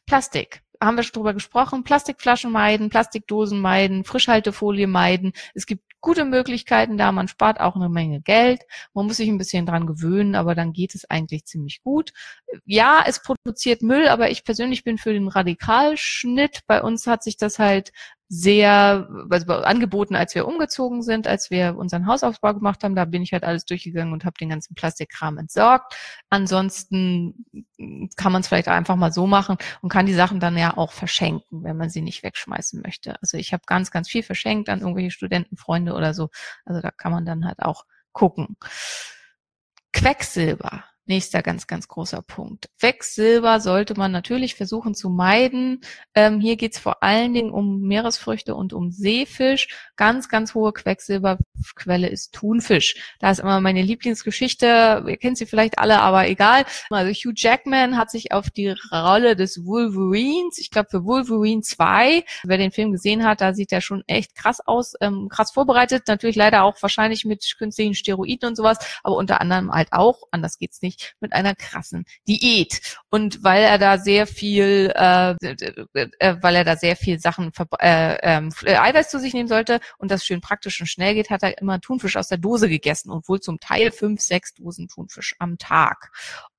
Plastik 0.06 0.62
haben 0.83 0.97
wir 0.97 1.03
schon 1.03 1.15
drüber 1.15 1.35
gesprochen. 1.35 1.85
Plastikflaschen 1.85 2.53
meiden, 2.53 2.91
Plastikdosen 2.91 3.61
meiden, 3.61 4.05
Frischhaltefolie 4.05 4.87
meiden. 4.87 5.33
Es 5.55 5.67
gibt 5.67 5.86
gute 6.00 6.25
Möglichkeiten 6.25 6.96
da, 6.98 7.12
man 7.12 7.28
spart 7.28 7.60
auch 7.60 7.76
eine 7.76 7.88
Menge 7.88 8.20
Geld. 8.20 8.62
Man 8.94 9.06
muss 9.06 9.16
sich 9.16 9.28
ein 9.28 9.38
bisschen 9.38 9.66
dran 9.66 9.87
gewöhnen, 9.87 10.34
aber 10.34 10.54
dann 10.54 10.72
geht 10.72 10.94
es 10.94 11.08
eigentlich 11.10 11.46
ziemlich 11.46 11.82
gut. 11.82 12.12
Ja, 12.64 13.04
es 13.06 13.23
produziert 13.23 13.82
Müll, 13.82 14.09
aber 14.09 14.30
ich 14.30 14.44
persönlich 14.44 14.85
bin 14.85 14.99
für 14.99 15.12
den 15.12 15.28
Radikalschnitt. 15.28 16.61
Bei 16.66 16.82
uns 16.82 17.06
hat 17.06 17.23
sich 17.23 17.37
das 17.37 17.59
halt 17.59 17.92
sehr 18.28 19.09
also 19.30 19.52
angeboten, 19.52 20.16
als 20.16 20.35
wir 20.35 20.49
umgezogen 20.49 21.02
sind, 21.02 21.28
als 21.28 21.50
wir 21.50 21.76
unseren 21.76 22.06
Hausaufbau 22.06 22.54
gemacht 22.54 22.83
haben. 22.83 22.97
Da 22.97 23.04
bin 23.04 23.23
ich 23.23 23.33
halt 23.33 23.45
alles 23.45 23.64
durchgegangen 23.66 24.12
und 24.12 24.25
habe 24.25 24.37
den 24.40 24.49
ganzen 24.49 24.75
Plastikkram 24.75 25.38
entsorgt. 25.38 25.95
Ansonsten 26.28 27.47
kann 28.16 28.33
man 28.33 28.40
es 28.40 28.49
vielleicht 28.49 28.68
einfach 28.68 28.97
mal 28.97 29.12
so 29.12 29.26
machen 29.26 29.56
und 29.80 29.90
kann 29.90 30.06
die 30.06 30.14
Sachen 30.14 30.40
dann 30.40 30.59
ja 30.59 30.76
auch 30.76 30.92
verschenken, 30.92 31.62
wenn 31.62 31.76
man 31.76 31.88
sie 31.88 32.02
nicht 32.02 32.25
wegschmeißen 32.25 32.83
möchte. 32.83 33.16
Also 33.23 33.37
ich 33.37 33.52
habe 33.52 33.62
ganz, 33.66 33.90
ganz 33.92 34.09
viel 34.09 34.25
verschenkt 34.25 34.68
an 34.68 34.80
irgendwelche 34.80 35.12
Studentenfreunde 35.12 35.92
oder 35.95 36.12
so. 36.12 36.28
Also 36.64 36.80
da 36.80 36.90
kann 36.90 37.12
man 37.12 37.25
dann 37.26 37.47
halt 37.47 37.61
auch 37.61 37.85
gucken. 38.12 38.56
Quecksilber 39.92 40.85
Nächster 41.06 41.42
ganz, 41.42 41.66
ganz 41.66 41.86
großer 41.86 42.20
Punkt. 42.22 42.68
Quecksilber 42.80 43.60
sollte 43.60 43.94
man 43.94 44.10
natürlich 44.10 44.56
versuchen 44.56 44.94
zu 44.94 45.08
meiden. 45.08 45.80
Ähm, 46.14 46.40
hier 46.40 46.56
geht 46.56 46.75
es 46.75 46.78
vor 46.78 47.02
allen 47.02 47.32
Dingen 47.32 47.50
um 47.50 47.82
Meeresfrüchte 47.82 48.54
und 48.54 48.72
um 48.72 48.90
Seefisch. 48.90 49.68
Ganz, 49.94 50.28
ganz 50.28 50.54
hohe 50.54 50.72
Quecksilberquelle 50.72 52.08
ist 52.08 52.32
Thunfisch. 52.34 52.96
Da 53.20 53.30
ist 53.30 53.38
immer 53.38 53.60
meine 53.60 53.82
Lieblingsgeschichte. 53.82 55.04
Ihr 55.06 55.16
kennt 55.16 55.38
sie 55.38 55.46
vielleicht 55.46 55.78
alle, 55.78 56.00
aber 56.00 56.28
egal. 56.28 56.64
Also 56.90 57.12
Hugh 57.12 57.34
Jackman 57.36 57.96
hat 57.96 58.10
sich 58.10 58.32
auf 58.32 58.50
die 58.50 58.75
Rolle 58.92 59.36
des 59.36 59.64
Wolverines, 59.64 60.58
ich 60.58 60.70
glaube 60.70 60.88
für 60.90 61.04
Wolverine 61.04 61.62
2, 61.62 62.25
wer 62.44 62.58
den 62.58 62.72
Film 62.72 62.92
gesehen 62.92 63.25
hat, 63.25 63.40
da 63.40 63.54
sieht 63.54 63.72
er 63.72 63.80
schon 63.80 64.02
echt 64.06 64.34
krass 64.34 64.60
aus, 64.60 64.94
ähm, 65.00 65.28
krass 65.28 65.52
vorbereitet. 65.52 66.08
Natürlich 66.08 66.36
leider 66.36 66.64
auch 66.64 66.80
wahrscheinlich 66.80 67.25
mit 67.25 67.44
künstlichen 67.58 67.94
Steroiden 67.94 68.48
und 68.48 68.56
sowas, 68.56 68.78
aber 69.02 69.16
unter 69.16 69.40
anderem 69.40 69.70
halt 69.70 69.92
auch, 69.92 70.22
anders 70.30 70.58
geht's 70.58 70.82
nicht, 70.82 70.96
mit 71.21 71.33
einer 71.33 71.55
krassen 71.55 72.05
Diät. 72.26 72.99
Und 73.11 73.43
weil 73.45 73.62
er 73.62 73.79
da 73.79 73.99
sehr 73.99 74.26
viel, 74.26 74.93
äh, 74.95 75.31
äh, 76.21 76.37
weil 76.41 76.57
er 76.57 76.65
da 76.65 76.76
sehr 76.76 76.97
viel 76.97 77.19
Sachen 77.19 77.53
äh, 77.81 78.17
ähm, 78.23 78.53
äh, 78.65 78.76
Eiweiß 78.76 79.11
zu 79.11 79.19
sich 79.19 79.35
nehmen 79.35 79.49
sollte 79.49 79.81
und 79.99 80.11
das 80.11 80.25
schön 80.25 80.41
praktisch 80.41 80.81
und 80.81 80.87
schnell 80.87 81.15
geht, 81.15 81.31
hat 81.31 81.43
er 81.43 81.59
immer 81.59 81.81
Thunfisch 81.81 82.17
aus 82.17 82.29
der 82.29 82.38
Dose 82.38 82.69
gegessen 82.69 83.11
und 83.11 83.29
wohl 83.29 83.41
zum 83.41 83.61
Teil 83.61 83.91
fünf, 83.91 84.21
sechs 84.21 84.55
Dosen 84.55 84.88
Thunfisch 84.88 85.35
am 85.38 85.59
Tag. 85.59 86.11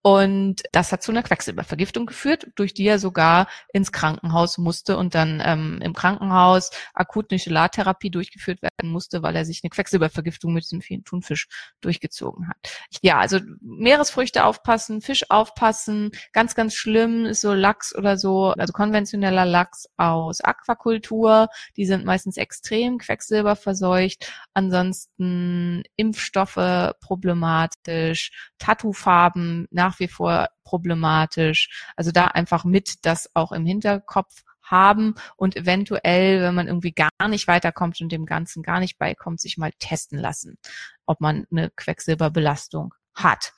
Und 0.07 0.63
das 0.71 0.93
hat 0.93 1.03
zu 1.03 1.11
einer 1.11 1.21
Quecksilbervergiftung 1.21 2.05
geführt, 2.05 2.47
durch 2.55 2.73
die 2.73 2.85
er 2.85 2.97
sogar 2.97 3.49
ins 3.73 3.91
Krankenhaus 3.91 4.57
musste 4.57 4.95
und 4.95 5.15
dann 5.15 5.43
ähm, 5.45 5.81
im 5.83 5.91
Krankenhaus 5.93 6.71
akut 6.93 7.29
eine 7.29 7.39
Chelartherapie 7.39 8.09
durchgeführt 8.09 8.61
werden 8.61 8.89
musste, 8.89 9.21
weil 9.21 9.35
er 9.35 9.43
sich 9.43 9.59
eine 9.63 9.69
Quecksilbervergiftung 9.69 10.53
mit 10.53 10.63
diesem 10.63 10.79
vielen 10.79 11.03
Thunfisch 11.03 11.49
durchgezogen 11.81 12.47
hat. 12.47 12.55
Ja, 13.01 13.19
also 13.19 13.41
Meeresfrüchte 13.59 14.45
aufpassen, 14.45 15.01
Fisch 15.01 15.25
aufpassen, 15.29 16.11
ganz, 16.31 16.55
ganz 16.55 16.73
schlimm 16.73 17.25
ist 17.25 17.41
so 17.41 17.51
Lachs 17.51 17.93
oder 17.93 18.17
so, 18.17 18.53
also 18.57 18.71
konventioneller 18.71 19.43
Lachs 19.43 19.89
aus 19.97 20.39
Aquakultur, 20.39 21.49
die 21.75 21.85
sind 21.85 22.05
meistens 22.05 22.37
extrem 22.37 22.97
quecksilberverseucht. 22.97 24.31
Ansonsten 24.53 25.83
Impfstoffe 25.97 26.93
problematisch, 27.01 28.31
Tattoofarben 28.57 29.67
nach 29.69 29.96
wie 29.99 30.07
vor 30.07 30.49
problematisch. 30.63 31.69
Also 31.95 32.11
da 32.11 32.25
einfach 32.25 32.65
mit 32.65 33.05
das 33.05 33.29
auch 33.33 33.51
im 33.51 33.65
Hinterkopf 33.65 34.43
haben 34.61 35.15
und 35.37 35.55
eventuell, 35.55 36.41
wenn 36.41 36.55
man 36.55 36.67
irgendwie 36.67 36.91
gar 36.91 37.27
nicht 37.29 37.47
weiterkommt 37.47 38.01
und 38.01 38.11
dem 38.11 38.25
Ganzen 38.25 38.63
gar 38.63 38.79
nicht 38.79 38.97
beikommt, 38.97 39.39
sich 39.39 39.57
mal 39.57 39.71
testen 39.79 40.19
lassen, 40.19 40.57
ob 41.05 41.21
man 41.21 41.45
eine 41.51 41.69
Quecksilberbelastung 41.71 42.93
hat. 43.13 43.53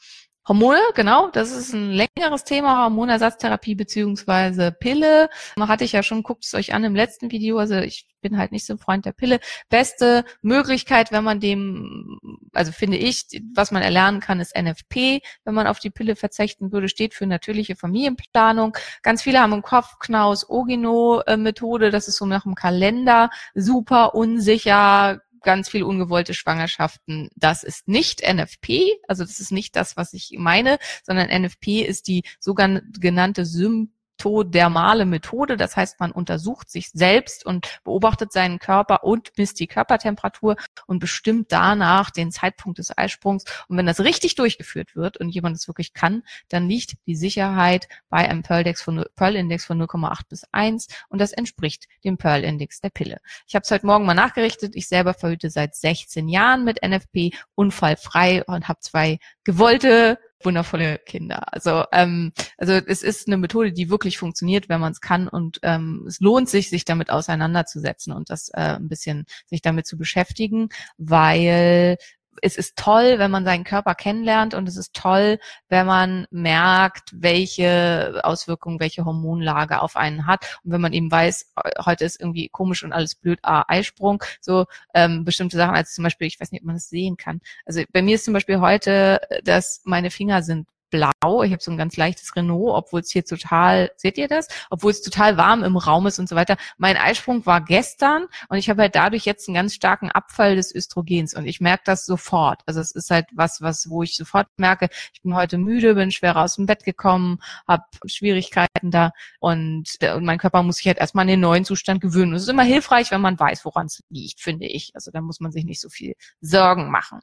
Hormone, 0.49 0.79
genau, 0.95 1.29
das 1.29 1.51
ist 1.51 1.73
ein 1.73 1.91
längeres 1.91 2.43
Thema, 2.43 2.83
Hormonersatztherapie 2.83 3.75
beziehungsweise 3.75 4.71
Pille. 4.71 5.29
Hatte 5.59 5.83
ich 5.83 5.91
ja 5.91 6.01
schon, 6.01 6.23
guckt 6.23 6.43
es 6.43 6.55
euch 6.55 6.73
an 6.73 6.83
im 6.83 6.95
letzten 6.95 7.29
Video, 7.29 7.59
also 7.59 7.75
ich 7.75 8.07
bin 8.21 8.37
halt 8.37 8.51
nicht 8.51 8.65
so 8.65 8.73
ein 8.73 8.79
Freund 8.79 9.05
der 9.05 9.11
Pille. 9.11 9.39
Beste 9.69 10.25
Möglichkeit, 10.41 11.11
wenn 11.11 11.23
man 11.23 11.39
dem, 11.39 12.19
also 12.51 12.71
finde 12.71 12.97
ich, 12.97 13.27
was 13.53 13.69
man 13.69 13.83
erlernen 13.83 14.21
kann, 14.21 14.39
ist 14.39 14.57
NFP. 14.59 15.21
Wenn 15.45 15.53
man 15.53 15.67
auf 15.67 15.79
die 15.79 15.91
Pille 15.91 16.15
verzichten 16.15 16.71
würde, 16.71 16.89
steht 16.89 17.13
für 17.13 17.27
natürliche 17.27 17.75
Familienplanung. 17.75 18.75
Ganz 19.03 19.21
viele 19.21 19.41
haben 19.41 19.53
im 19.53 19.61
Kopf 19.61 19.99
Knaus 19.99 20.49
Ogino-Methode, 20.49 21.91
das 21.91 22.07
ist 22.07 22.17
so 22.17 22.25
nach 22.25 22.43
dem 22.43 22.55
Kalender, 22.55 23.29
super 23.53 24.15
unsicher, 24.15 25.21
ganz 25.41 25.69
viel 25.69 25.83
ungewollte 25.83 26.33
Schwangerschaften. 26.33 27.29
Das 27.35 27.63
ist 27.63 27.87
nicht 27.87 28.21
NFP, 28.21 28.97
also 29.07 29.23
das 29.23 29.39
ist 29.39 29.51
nicht 29.51 29.75
das, 29.75 29.97
was 29.97 30.13
ich 30.13 30.35
meine, 30.37 30.77
sondern 31.03 31.29
NFP 31.29 31.81
ist 31.81 32.07
die 32.07 32.23
sogenannte 32.39 33.45
Sym 33.45 33.91
symptodermale 34.19 35.05
Methode. 35.05 35.57
Das 35.57 35.75
heißt, 35.75 35.99
man 35.99 36.11
untersucht 36.11 36.69
sich 36.69 36.89
selbst 36.91 37.45
und 37.45 37.79
beobachtet 37.83 38.31
seinen 38.31 38.59
Körper 38.59 39.03
und 39.03 39.31
misst 39.37 39.59
die 39.59 39.67
Körpertemperatur 39.67 40.57
und 40.87 40.99
bestimmt 40.99 41.51
danach 41.51 42.11
den 42.11 42.31
Zeitpunkt 42.31 42.79
des 42.79 42.95
Eisprungs. 42.97 43.45
Und 43.67 43.77
wenn 43.77 43.85
das 43.85 44.01
richtig 44.01 44.35
durchgeführt 44.35 44.95
wird 44.95 45.17
und 45.17 45.29
jemand 45.29 45.55
es 45.55 45.67
wirklich 45.67 45.93
kann, 45.93 46.23
dann 46.49 46.67
liegt 46.67 46.97
die 47.07 47.15
Sicherheit 47.15 47.87
bei 48.09 48.29
einem 48.29 48.43
Pearl-Index 48.43 48.81
von, 48.81 49.05
Pearl 49.15 49.59
von 49.59 49.81
0,8 49.81 50.21
bis 50.29 50.43
1 50.51 50.87
und 51.07 51.19
das 51.19 51.31
entspricht 51.31 51.87
dem 52.03 52.17
Pearl-Index 52.17 52.81
der 52.81 52.89
Pille. 52.89 53.17
Ich 53.47 53.55
habe 53.55 53.63
es 53.63 53.71
heute 53.71 53.85
Morgen 53.85 54.05
mal 54.05 54.13
nachgerichtet. 54.13 54.75
Ich 54.75 54.87
selber 54.87 55.13
verhüte 55.13 55.49
seit 55.49 55.75
16 55.75 56.27
Jahren 56.27 56.65
mit 56.65 56.83
NFP 56.83 57.31
unfallfrei 57.55 58.43
und 58.45 58.67
habe 58.67 58.79
zwei 58.81 59.19
gewollte 59.43 60.19
wundervolle 60.43 60.99
Kinder. 60.99 61.53
Also, 61.53 61.83
ähm, 61.91 62.31
also 62.57 62.73
es 62.73 63.03
ist 63.03 63.27
eine 63.27 63.37
Methode, 63.37 63.71
die 63.71 63.89
wirklich 63.89 64.17
funktioniert, 64.17 64.69
wenn 64.69 64.79
man 64.79 64.91
es 64.91 65.01
kann 65.01 65.27
und 65.27 65.59
ähm, 65.63 66.05
es 66.07 66.19
lohnt 66.19 66.49
sich, 66.49 66.69
sich 66.69 66.85
damit 66.85 67.09
auseinanderzusetzen 67.09 68.13
und 68.13 68.29
das 68.29 68.49
äh, 68.49 68.75
ein 68.77 68.87
bisschen 68.87 69.25
sich 69.45 69.61
damit 69.61 69.87
zu 69.87 69.97
beschäftigen, 69.97 70.69
weil 70.97 71.97
es 72.41 72.57
ist 72.57 72.77
toll, 72.77 73.19
wenn 73.19 73.31
man 73.31 73.45
seinen 73.45 73.63
Körper 73.63 73.95
kennenlernt 73.95 74.53
und 74.53 74.67
es 74.67 74.77
ist 74.77 74.93
toll, 74.93 75.39
wenn 75.67 75.85
man 75.85 76.27
merkt, 76.31 77.09
welche 77.13 78.19
Auswirkungen, 78.23 78.79
welche 78.79 79.05
Hormonlage 79.05 79.81
auf 79.81 79.95
einen 79.95 80.25
hat. 80.25 80.59
Und 80.63 80.71
wenn 80.71 80.81
man 80.81 80.93
eben 80.93 81.11
weiß, 81.11 81.53
heute 81.85 82.05
ist 82.05 82.19
irgendwie 82.19 82.49
komisch 82.49 82.83
und 82.83 82.93
alles 82.93 83.15
blöd, 83.15 83.39
ah, 83.43 83.63
Eisprung, 83.67 84.23
so 84.41 84.65
ähm, 84.93 85.25
bestimmte 85.25 85.57
Sachen, 85.57 85.75
als 85.75 85.93
zum 85.93 86.03
Beispiel, 86.03 86.27
ich 86.27 86.39
weiß 86.39 86.51
nicht, 86.51 86.61
ob 86.61 86.67
man 86.67 86.75
das 86.75 86.89
sehen 86.89 87.17
kann. 87.17 87.41
Also 87.65 87.83
bei 87.91 88.01
mir 88.01 88.15
ist 88.15 88.25
zum 88.25 88.33
Beispiel 88.33 88.59
heute, 88.59 89.21
dass 89.43 89.81
meine 89.83 90.11
Finger 90.11 90.41
sind 90.43 90.67
blau. 90.89 91.43
Ich 91.43 91.51
habe 91.51 91.61
so 91.61 91.71
ein 91.71 91.77
ganz 91.77 91.97
leichtes 91.97 92.35
Renault, 92.35 92.75
obwohl 92.75 93.01
es 93.01 93.11
hier 93.11 93.25
total, 93.25 93.91
seht 93.97 94.17
ihr 94.17 94.27
das? 94.27 94.47
Obwohl 94.69 94.91
es 94.91 95.01
total 95.01 95.37
warm 95.37 95.63
im 95.63 95.77
Raum 95.77 96.07
ist 96.07 96.19
und 96.19 96.29
so 96.29 96.35
weiter. 96.35 96.57
Mein 96.77 96.97
Eisprung 96.97 97.45
war 97.45 97.61
gestern 97.61 98.27
und 98.49 98.57
ich 98.57 98.69
habe 98.69 98.81
halt 98.81 98.95
dadurch 98.95 99.25
jetzt 99.25 99.47
einen 99.47 99.55
ganz 99.55 99.73
starken 99.73 100.11
Abfall 100.11 100.55
des 100.55 100.73
Östrogens 100.73 101.33
und 101.33 101.45
ich 101.45 101.61
merke 101.61 101.83
das 101.85 102.05
sofort. 102.05 102.61
Also 102.65 102.79
es 102.79 102.91
ist 102.91 103.11
halt 103.11 103.27
was, 103.33 103.61
was, 103.61 103.89
wo 103.89 104.03
ich 104.03 104.15
sofort 104.15 104.47
merke, 104.57 104.89
ich 105.13 105.21
bin 105.21 105.35
heute 105.35 105.57
müde, 105.57 105.95
bin 105.95 106.11
schwerer 106.11 106.43
aus 106.43 106.55
dem 106.55 106.65
Bett 106.65 106.83
gekommen, 106.83 107.39
habe 107.67 107.83
Schwierigkeiten 108.05 108.91
da 108.91 109.11
und, 109.39 109.85
und 110.01 110.25
mein 110.25 110.37
Körper 110.37 110.63
muss 110.63 110.77
sich 110.77 110.87
halt 110.87 110.97
erstmal 110.97 111.23
an 111.23 111.29
den 111.29 111.39
neuen 111.39 111.65
Zustand 111.65 112.01
gewöhnen. 112.01 112.33
Es 112.33 112.43
ist 112.43 112.49
immer 112.49 112.63
hilfreich, 112.63 113.11
wenn 113.11 113.21
man 113.21 113.39
weiß, 113.39 113.65
woran 113.65 113.87
es 113.87 114.01
liegt, 114.09 114.39
finde 114.41 114.67
ich. 114.67 114.91
Also 114.93 115.11
da 115.11 115.21
muss 115.21 115.39
man 115.39 115.51
sich 115.51 115.65
nicht 115.65 115.81
so 115.81 115.89
viel 115.89 116.15
Sorgen 116.41 116.91
machen. 116.91 117.19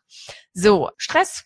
So, 0.52 0.90
Stress 0.96 1.44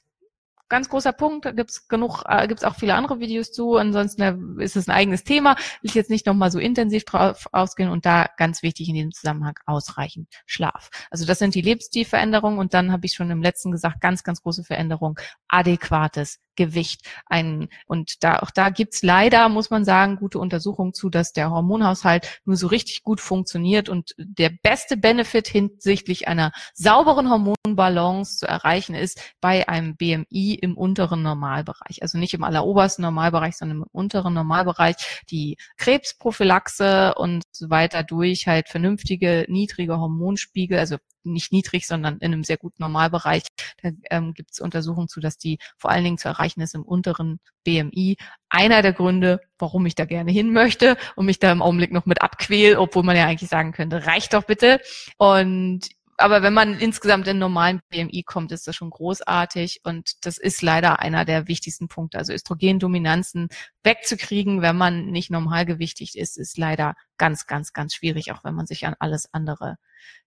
ganz 0.71 0.89
großer 0.89 1.13
Punkt. 1.13 1.45
Da 1.45 1.53
gibt's 1.53 1.89
genug, 1.89 2.23
äh, 2.27 2.49
gibt's 2.49 2.65
auch 2.65 2.77
viele 2.77 2.95
andere 2.95 3.21
Videos 3.21 3.53
zu. 3.53 3.77
Ansonsten 3.77 4.23
äh, 4.23 4.65
ist 4.65 4.77
es 4.77 4.89
ein 4.89 4.95
eigenes 4.95 5.25
Thema. 5.25 5.57
Will 5.83 5.91
ich 5.91 5.95
jetzt 5.95 6.09
nicht 6.09 6.25
nochmal 6.25 6.51
so 6.51 6.59
intensiv 6.59 7.05
drauf 7.05 7.49
ausgehen 7.53 7.91
und 7.91 8.07
da 8.07 8.29
ganz 8.39 8.63
wichtig 8.63 8.89
in 8.89 8.95
diesem 8.95 9.13
Zusammenhang 9.13 9.59
ausreichend 9.67 10.29
Schlaf. 10.47 10.89
Also 11.11 11.27
das 11.27 11.39
sind 11.39 11.55
die 11.55 11.61
Lebensstilveränderungen 11.61 12.59
und 12.59 12.73
dann 12.73 12.93
habe 12.93 13.05
ich 13.05 13.13
schon 13.13 13.31
im 13.31 13.43
letzten 13.43 13.71
gesagt, 13.71 14.01
ganz, 14.01 14.23
ganz 14.23 14.43
große 14.43 14.65
Veränderung, 14.65 15.19
adäquates 15.49 16.39
Gewicht. 16.61 17.07
Ein, 17.27 17.69
und 17.87 18.23
da, 18.23 18.41
auch 18.41 18.51
da 18.51 18.69
gibt's 18.69 19.03
leider, 19.03 19.49
muss 19.49 19.71
man 19.71 19.87
sagen, 19.87 20.17
gute 20.17 20.39
Untersuchungen 20.39 20.93
zu, 20.93 21.09
dass 21.09 21.33
der 21.33 21.51
Hormonhaushalt 21.51 22.41
nur 22.45 22.57
so 22.57 22.67
richtig 22.67 23.03
gut 23.03 23.21
funktioniert 23.21 23.89
und 23.89 24.15
der 24.19 24.51
beste 24.63 24.99
Benefit 24.99 25.49
hinsichtlich 25.49 26.29
einer 26.29 26.53
sauberen 26.75 27.31
Hormonbalance 27.31 28.37
zu 28.37 28.47
erreichen 28.47 28.95
ist 28.95 29.21
bei 29.41 29.69
einem 29.69 29.97
BMI 29.97 30.60
im 30.61 30.77
unteren 30.77 31.23
Normalbereich. 31.23 32.03
Also 32.03 32.19
nicht 32.19 32.35
im 32.35 32.45
allerobersten 32.45 33.03
Normalbereich, 33.03 33.57
sondern 33.57 33.79
im 33.79 33.87
unteren 33.93 34.35
Normalbereich. 34.35 34.97
Die 35.31 35.57
Krebsprophylaxe 35.77 37.15
und 37.17 37.43
so 37.53 37.71
weiter 37.71 38.03
durch 38.03 38.47
halt 38.47 38.69
vernünftige, 38.69 39.47
niedrige 39.49 39.99
Hormonspiegel, 39.99 40.79
also 40.79 40.97
nicht 41.23 41.53
niedrig, 41.53 41.87
sondern 41.87 42.19
in 42.19 42.33
einem 42.33 42.45
sehr 42.45 42.57
guten 42.57 42.83
Normalbereich. 42.83 43.43
Da 43.83 43.91
ähm, 44.11 44.33
gibt 44.35 44.53
es 44.53 44.61
Untersuchungen 44.61 45.09
zu, 45.09 45.21
dass 45.21 45.37
die 45.37 45.59
vor 45.77 45.91
allen 45.91 46.05
Dingen 46.05 46.19
zu 46.19 46.29
erreichen 46.29 46.61
ist 46.61 46.75
im 46.75 46.83
unteren 46.83 47.41
BMI. 47.65 48.17
Einer 48.49 48.83
der 48.83 48.93
Gründe, 48.93 49.41
warum 49.59 49.87
ich 49.87 49.95
da 49.95 50.05
gerne 50.05 50.31
hin 50.33 50.53
möchte 50.53 50.97
und 51.17 51.27
mich 51.27 51.39
da 51.39 51.53
im 51.53 51.63
Augenblick 51.63 51.93
noch 51.93 52.07
mit 52.07 52.23
abquäl, 52.23 52.77
obwohl 52.77 53.03
man 53.03 53.17
ja 53.17 53.27
eigentlich 53.27 53.51
sagen 53.51 53.73
könnte, 53.73 54.07
reicht 54.07 54.35
doch 54.35 54.45
bitte. 54.45 54.81
Und 55.19 55.89
aber 56.21 56.43
wenn 56.43 56.55
man 56.55 56.79
insgesamt 56.79 57.27
in 57.29 57.39
normalen 57.39 57.81
BMI 57.89 58.23
kommt, 58.25 58.53
ist 58.53 58.67
das 58.67 58.77
schon 58.77 58.91
großartig 58.91 59.81
und 59.85 60.25
das 60.25 60.39
ist 60.39 60.63
leider 60.63 61.01
einer 61.01 61.25
der 61.25 61.49
wichtigsten 61.49 61.89
Punkte. 61.89 62.19
Also 62.19 62.33
Östrogendominanzen 62.33 63.49
wegzukriegen, 63.83 64.63
wenn 64.63 64.77
man 64.77 65.07
nicht 65.07 65.31
normalgewichtig 65.31 66.17
ist, 66.19 66.39
ist 66.39 66.59
leider 66.59 66.95
ganz, 67.17 67.47
ganz, 67.47 67.73
ganz 67.73 67.95
schwierig, 67.95 68.33
auch 68.33 68.45
wenn 68.45 68.55
man 68.55 68.67
sich 68.67 68.87
an 68.87 68.95
alles 68.99 69.33
andere 69.33 69.77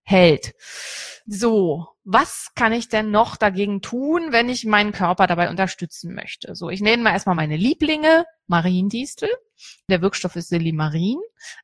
hält. 0.02 0.54
So, 1.26 1.93
was 2.04 2.52
kann 2.54 2.72
ich 2.72 2.88
denn 2.88 3.10
noch 3.10 3.36
dagegen 3.36 3.80
tun, 3.80 4.28
wenn 4.30 4.48
ich 4.48 4.64
meinen 4.64 4.92
Körper 4.92 5.26
dabei 5.26 5.50
unterstützen 5.50 6.14
möchte? 6.14 6.54
So, 6.54 6.68
ich 6.68 6.80
nenne 6.80 7.02
mal 7.02 7.12
erstmal 7.12 7.36
meine 7.36 7.56
Lieblinge. 7.56 8.26
Mariendistel. 8.46 9.30
Der 9.88 10.02
Wirkstoff 10.02 10.36
ist 10.36 10.48
Silimarin. 10.48 11.18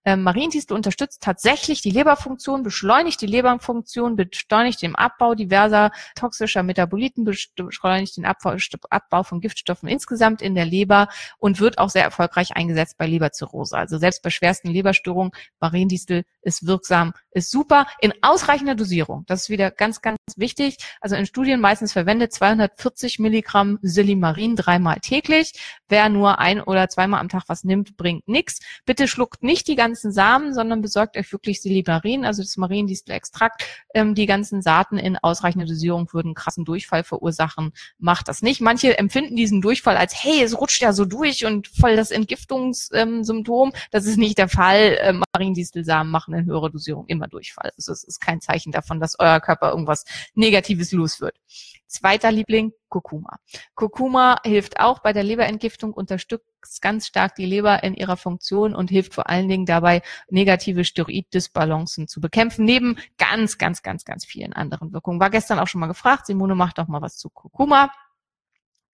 Ähm, 0.05 0.23
Mariendistel 0.23 0.77
unterstützt 0.77 1.23
tatsächlich 1.23 1.83
die 1.83 1.91
Leberfunktion, 1.91 2.63
beschleunigt 2.63 3.21
die 3.21 3.27
Leberfunktion, 3.27 4.17
beschleunigt 4.17 4.81
den 4.81 4.95
Abbau 4.95 5.35
diverser 5.35 5.91
toxischer 6.15 6.63
Metaboliten, 6.63 7.25
beschleunigt 7.25 8.17
den 8.17 8.25
Abbau, 8.25 8.57
Abbau 8.91 9.23
von 9.23 9.41
Giftstoffen 9.41 9.89
insgesamt 9.89 10.41
in 10.41 10.55
der 10.55 10.65
Leber 10.65 11.09
und 11.39 11.61
wird 11.61 11.79
auch 11.79 11.91
sehr 11.91 12.05
erfolgreich 12.05 12.53
eingesetzt 12.57 12.97
bei 12.97 13.07
Leberzirrhose. 13.07 13.77
Also 13.77 13.99
selbst 13.99 14.23
bei 14.23 14.31
schwersten 14.31 14.69
Leberstörungen, 14.69 15.33
Mariendistel 15.59 16.25
ist 16.43 16.67
wirksam, 16.67 17.13
ist 17.33 17.51
super 17.51 17.87
in 18.01 18.15
ausreichender 18.23 18.75
Dosierung. 18.75 19.25
Das 19.27 19.43
ist 19.43 19.51
wieder 19.51 19.71
ganz, 19.71 20.01
ganz 20.01 20.19
wichtig. 20.39 20.77
Also 21.01 21.17
in 21.17 21.27
Studien 21.27 21.61
meistens 21.61 21.93
verwendet 21.93 22.33
240 22.33 23.19
Milligramm 23.19 23.79
Silimarin 23.83 24.57
dreimal 24.57 25.01
täglich. 25.01 25.53
Wer 25.89 26.09
nur 26.09 26.39
ein 26.39 26.61
oder 26.61 26.89
zweimal 26.89 27.21
am 27.21 27.29
Tag 27.29 27.45
was 27.49 27.65
nimmt, 27.65 27.97
bringt 27.97 28.29
nichts. 28.29 28.61
Bitte 28.85 29.09
schluckt 29.09 29.43
nicht 29.43 29.69
die 29.69 29.77
ganzen 29.77 30.13
Samen, 30.13 30.55
sondern 30.55 30.83
besorgt 30.83 31.17
euch 31.17 31.31
wirklich 31.33 31.61
Silimarin, 31.63 32.25
also 32.25 32.43
das 32.43 32.57
Mariendistelextrakt. 32.57 33.65
Ähm, 33.95 34.15
die 34.15 34.27
ganzen 34.27 34.63
Saaten 34.63 34.99
in 34.99 35.17
ausreichender 35.17 35.67
Dosierung 35.67 36.13
würden 36.13 36.35
krassen 36.35 36.65
Durchfall 36.65 37.05
verursachen. 37.05 37.73
Macht 37.99 38.29
das 38.29 38.43
nicht. 38.43 38.61
Manche 38.61 38.99
empfinden 38.99 39.37
diesen 39.37 39.61
Durchfall 39.61 39.97
als, 39.97 40.15
hey, 40.23 40.43
es 40.43 40.59
rutscht 40.59 40.83
ja 40.83 40.93
so 40.93 41.05
durch 41.05 41.45
und 41.45 41.69
voll 41.69 41.97
das 41.97 42.11
Entgiftungssymptom. 42.11 43.69
Ähm, 43.69 43.81
das 43.91 44.07
ist 44.07 44.17
nicht 44.17 44.39
der 44.39 44.49
Fall. 44.49 44.99
Ähm, 45.01 45.25
Mariendistelsamen 45.35 46.11
machen 46.11 46.35
in 46.35 46.47
höherer 46.47 46.71
Dosierung 46.71 47.07
immer 47.07 47.29
Durchfall. 47.29 47.73
Das 47.77 47.87
Das 47.87 48.05
ist 48.05 48.21
kein 48.21 48.41
Zeichen 48.41 48.73
davon, 48.73 49.01
dass 49.01 49.19
euer 49.19 49.41
Körper 49.41 49.71
irgendwas 49.71 50.05
Negatives 50.35 50.93
los 50.93 51.21
wird. 51.21 51.37
Zweiter 51.87 52.31
Liebling, 52.31 52.73
Kurkuma. 52.89 53.39
Kurkuma 53.75 54.41
hilft 54.45 54.79
auch 54.79 55.01
bei 55.01 55.13
der 55.13 55.25
Leberentgiftung, 55.25 55.93
unterstützt 55.93 56.81
ganz 56.81 57.09
stark 57.09 57.35
die 57.35 57.47
Leber 57.47 57.83
in 57.83 57.95
ihrer 57.95 58.17
Funktion 58.17 58.77
und 58.77 58.91
hilft 58.91 59.15
vor 59.15 59.29
allen 59.29 59.49
Dingen 59.49 59.67
dabei, 59.67 60.03
negative 60.29 60.85
Steroiddisbalancen 60.85 62.07
zu 62.07 62.21
bekämpfen, 62.21 62.65
neben 62.65 62.97
ganz, 63.19 63.59
ganz, 63.59 63.83
ganz, 63.83 64.05
ganz 64.05 64.25
vielen 64.25 64.53
anderen 64.53 64.93
Wirkungen. 64.93 65.19
War 65.19 65.31
gestern 65.31 65.59
auch 65.59 65.67
schon 65.67 65.81
mal 65.81 65.89
gefragt, 65.89 66.27
Simone 66.27 66.55
macht 66.55 66.79
doch 66.79 66.87
mal 66.87 67.03
was 67.03 67.17
zu 67.17 67.29
Kurkuma. 67.29 67.91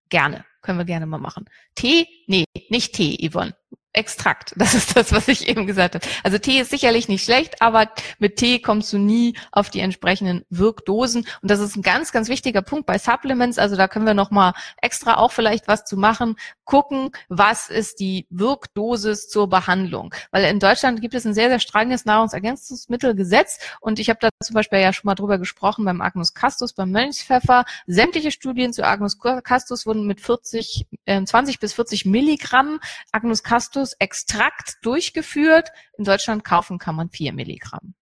Gerne, 0.09 0.45
können 0.61 0.79
wir 0.79 0.85
gerne 0.85 1.05
mal 1.05 1.19
machen. 1.19 1.45
Tee? 1.75 2.07
Nee, 2.27 2.45
nicht 2.69 2.93
Tee, 2.95 3.29
Yvonne. 3.29 3.55
Extrakt. 3.97 4.53
Das 4.57 4.75
ist 4.75 4.95
das, 4.95 5.11
was 5.11 5.27
ich 5.27 5.47
eben 5.47 5.65
gesagt 5.65 5.95
habe. 5.95 6.05
Also 6.23 6.37
Tee 6.37 6.59
ist 6.59 6.69
sicherlich 6.69 7.07
nicht 7.07 7.23
schlecht, 7.23 7.63
aber 7.63 7.89
mit 8.19 8.35
Tee 8.35 8.59
kommst 8.59 8.93
du 8.93 8.99
nie 8.99 9.35
auf 9.51 9.71
die 9.71 9.79
entsprechenden 9.79 10.45
Wirkdosen. 10.51 11.25
Und 11.41 11.49
das 11.49 11.59
ist 11.59 11.75
ein 11.75 11.81
ganz, 11.81 12.11
ganz 12.11 12.29
wichtiger 12.29 12.61
Punkt 12.61 12.85
bei 12.85 12.99
Supplements. 12.99 13.57
Also 13.57 13.75
da 13.75 13.87
können 13.87 14.05
wir 14.05 14.13
noch 14.13 14.29
mal 14.29 14.53
extra 14.83 15.17
auch 15.17 15.31
vielleicht 15.31 15.67
was 15.67 15.83
zu 15.83 15.97
machen. 15.97 16.35
Gucken, 16.63 17.09
was 17.27 17.69
ist 17.69 17.99
die 17.99 18.27
Wirkdosis 18.29 19.29
zur 19.29 19.49
Behandlung. 19.49 20.13
Weil 20.29 20.43
in 20.43 20.59
Deutschland 20.59 21.01
gibt 21.01 21.15
es 21.15 21.25
ein 21.25 21.33
sehr, 21.33 21.49
sehr 21.49 21.59
strenges 21.59 22.05
Nahrungsergänzungsmittelgesetz. 22.05 23.57
Und 23.79 23.97
ich 23.97 24.09
habe 24.09 24.19
da 24.21 24.29
zum 24.43 24.53
Beispiel 24.53 24.79
ja 24.79 24.93
schon 24.93 25.07
mal 25.07 25.15
drüber 25.15 25.39
gesprochen 25.39 25.85
beim 25.85 26.01
Agnus 26.01 26.35
Castus, 26.35 26.73
beim 26.73 26.91
Mönchspfeffer. 26.91 27.65
Sämtliche 27.87 28.29
Studien 28.29 28.73
zu 28.73 28.85
Agnus 28.85 29.17
Castus 29.17 29.87
wurden 29.87 30.05
mit 30.05 30.21
40, 30.21 30.85
äh, 31.05 31.23
20 31.23 31.59
bis 31.59 31.73
40 31.73 32.05
Milligramm 32.05 32.79
Agnus 33.11 33.41
Castus 33.41 33.86
Extrakt 33.93 34.77
durchgeführt. 34.81 35.69
In 35.97 36.03
Deutschland 36.05 36.43
kaufen 36.43 36.77
kann 36.77 36.95
man 36.95 37.09
vier 37.09 37.33
Milligramm. 37.33 37.95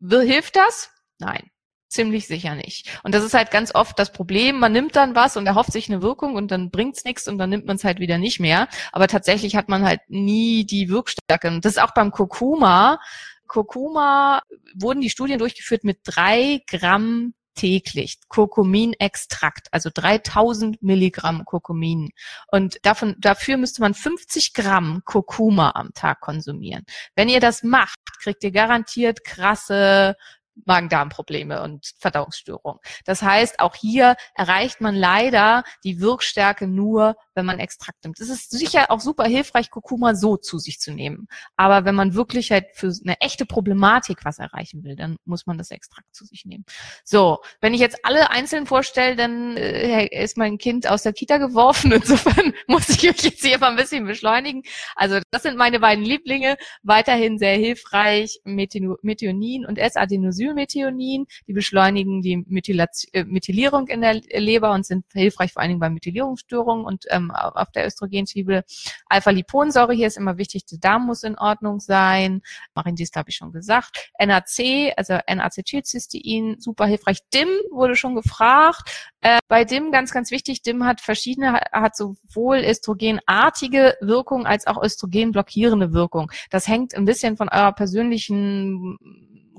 Hilft 0.00 0.56
das? 0.56 0.90
Nein. 1.18 1.50
Ziemlich 1.88 2.26
sicher 2.26 2.54
nicht. 2.54 3.00
Und 3.02 3.14
das 3.14 3.24
ist 3.24 3.32
halt 3.32 3.50
ganz 3.50 3.74
oft 3.74 3.98
das 3.98 4.12
Problem. 4.12 4.58
Man 4.58 4.72
nimmt 4.72 4.94
dann 4.94 5.14
was 5.14 5.38
und 5.38 5.46
erhofft 5.46 5.72
sich 5.72 5.88
eine 5.88 6.02
Wirkung 6.02 6.34
und 6.34 6.50
dann 6.50 6.70
bringt's 6.70 7.04
nichts 7.04 7.26
und 7.28 7.38
dann 7.38 7.48
nimmt 7.48 7.64
man 7.64 7.76
es 7.76 7.84
halt 7.84 7.98
wieder 7.98 8.18
nicht 8.18 8.40
mehr. 8.40 8.68
Aber 8.92 9.08
tatsächlich 9.08 9.56
hat 9.56 9.70
man 9.70 9.84
halt 9.84 10.00
nie 10.08 10.66
die 10.66 10.90
Wirkstärke. 10.90 11.48
Und 11.48 11.64
das 11.64 11.72
ist 11.72 11.82
auch 11.82 11.94
beim 11.94 12.10
Kurkuma. 12.10 13.00
Kurkuma 13.46 14.42
wurden 14.74 15.00
die 15.00 15.08
Studien 15.08 15.38
durchgeführt 15.38 15.82
mit 15.82 16.00
drei 16.04 16.60
Gramm 16.66 17.32
täglich 17.58 18.18
Kurkuminextrakt, 18.28 19.68
also 19.72 19.90
3000 19.92 20.80
Milligramm 20.82 21.44
Kurkumin. 21.44 22.10
Und 22.46 22.78
davon, 22.86 23.16
dafür 23.18 23.56
müsste 23.56 23.82
man 23.82 23.94
50 23.94 24.54
Gramm 24.54 25.02
Kurkuma 25.04 25.72
am 25.74 25.92
Tag 25.92 26.20
konsumieren. 26.20 26.84
Wenn 27.16 27.28
ihr 27.28 27.40
das 27.40 27.64
macht, 27.64 27.98
kriegt 28.22 28.44
ihr 28.44 28.52
garantiert 28.52 29.24
krasse 29.24 30.16
Magen-Darm-Probleme 30.64 31.62
und 31.62 31.92
Verdauungsstörungen. 31.98 32.80
Das 33.04 33.22
heißt, 33.22 33.60
auch 33.60 33.74
hier 33.74 34.16
erreicht 34.34 34.80
man 34.80 34.94
leider 34.94 35.64
die 35.84 36.00
Wirkstärke 36.00 36.66
nur, 36.66 37.16
wenn 37.38 37.46
man 37.46 37.60
Extrakt 37.60 38.02
nimmt. 38.04 38.18
Es 38.18 38.28
ist 38.28 38.50
sicher 38.50 38.90
auch 38.90 39.00
super 39.00 39.24
hilfreich, 39.24 39.70
Kurkuma 39.70 40.16
so 40.16 40.36
zu 40.36 40.58
sich 40.58 40.80
zu 40.80 40.92
nehmen. 40.92 41.28
Aber 41.56 41.84
wenn 41.84 41.94
man 41.94 42.14
wirklich 42.14 42.50
halt 42.50 42.66
für 42.74 42.92
eine 43.04 43.20
echte 43.20 43.46
Problematik 43.46 44.24
was 44.24 44.40
erreichen 44.40 44.82
will, 44.82 44.96
dann 44.96 45.16
muss 45.24 45.46
man 45.46 45.56
das 45.56 45.70
Extrakt 45.70 46.12
zu 46.12 46.24
sich 46.24 46.44
nehmen. 46.44 46.64
So, 47.04 47.38
wenn 47.60 47.74
ich 47.74 47.80
jetzt 47.80 48.04
alle 48.04 48.30
einzeln 48.30 48.66
vorstelle, 48.66 49.14
dann 49.14 49.56
äh, 49.56 50.06
ist 50.06 50.36
mein 50.36 50.58
Kind 50.58 50.88
aus 50.88 51.04
der 51.04 51.12
Kita 51.12 51.38
geworfen. 51.38 51.92
Insofern 51.98 52.52
muss 52.66 52.88
ich 52.88 53.08
euch 53.08 53.22
jetzt 53.22 53.44
hier 53.44 53.58
mal 53.58 53.70
ein 53.70 53.76
bisschen 53.76 54.04
beschleunigen. 54.04 54.62
Also 54.96 55.20
das 55.30 55.44
sind 55.44 55.56
meine 55.56 55.78
beiden 55.78 56.04
Lieblinge. 56.04 56.56
Weiterhin 56.82 57.38
sehr 57.38 57.56
hilfreich, 57.56 58.40
Methionin 58.44 59.64
und 59.64 59.78
S-Adenosylmethionin. 59.78 61.26
Die 61.46 61.52
beschleunigen 61.52 62.20
die 62.20 62.38
Methylation, 62.48 63.10
äh, 63.12 63.24
Methylierung 63.24 63.86
in 63.86 64.00
der 64.00 64.14
Leber 64.14 64.72
und 64.72 64.84
sind 64.84 65.04
hilfreich 65.12 65.52
vor 65.52 65.62
allen 65.62 65.70
Dingen 65.70 65.80
bei 65.80 65.90
Methylierungsstörungen 65.90 66.84
und 66.84 67.04
ähm, 67.10 67.27
auf 67.30 67.70
der 67.72 67.86
Östrogenschiebe. 67.86 68.64
Alpha-Liponsäure, 69.06 69.92
hier 69.92 70.06
ist 70.06 70.16
immer 70.16 70.38
wichtig, 70.38 70.66
der 70.66 70.78
Darm 70.78 71.06
muss 71.06 71.22
in 71.22 71.38
Ordnung 71.38 71.80
sein. 71.80 72.42
Marindiest 72.74 73.16
habe 73.16 73.30
ich 73.30 73.36
schon 73.36 73.52
gesagt. 73.52 74.10
NAC, 74.18 74.92
also 74.96 75.18
N-Acetylcystein, 75.26 76.56
super 76.58 76.86
hilfreich. 76.86 77.18
DIM 77.32 77.48
wurde 77.70 77.96
schon 77.96 78.14
gefragt. 78.14 79.08
Äh, 79.20 79.38
bei 79.48 79.64
DIM 79.64 79.90
ganz, 79.90 80.12
ganz 80.12 80.30
wichtig, 80.30 80.62
DIM 80.62 80.84
hat 80.84 81.00
verschiedene, 81.00 81.60
hat 81.72 81.96
sowohl 81.96 82.58
östrogenartige 82.58 83.96
Wirkung 84.00 84.46
als 84.46 84.66
auch 84.66 84.82
östrogenblockierende 84.82 85.92
Wirkung. 85.92 86.30
Das 86.50 86.68
hängt 86.68 86.94
ein 86.94 87.04
bisschen 87.04 87.36
von 87.36 87.48
eurer 87.48 87.72
persönlichen 87.72 88.98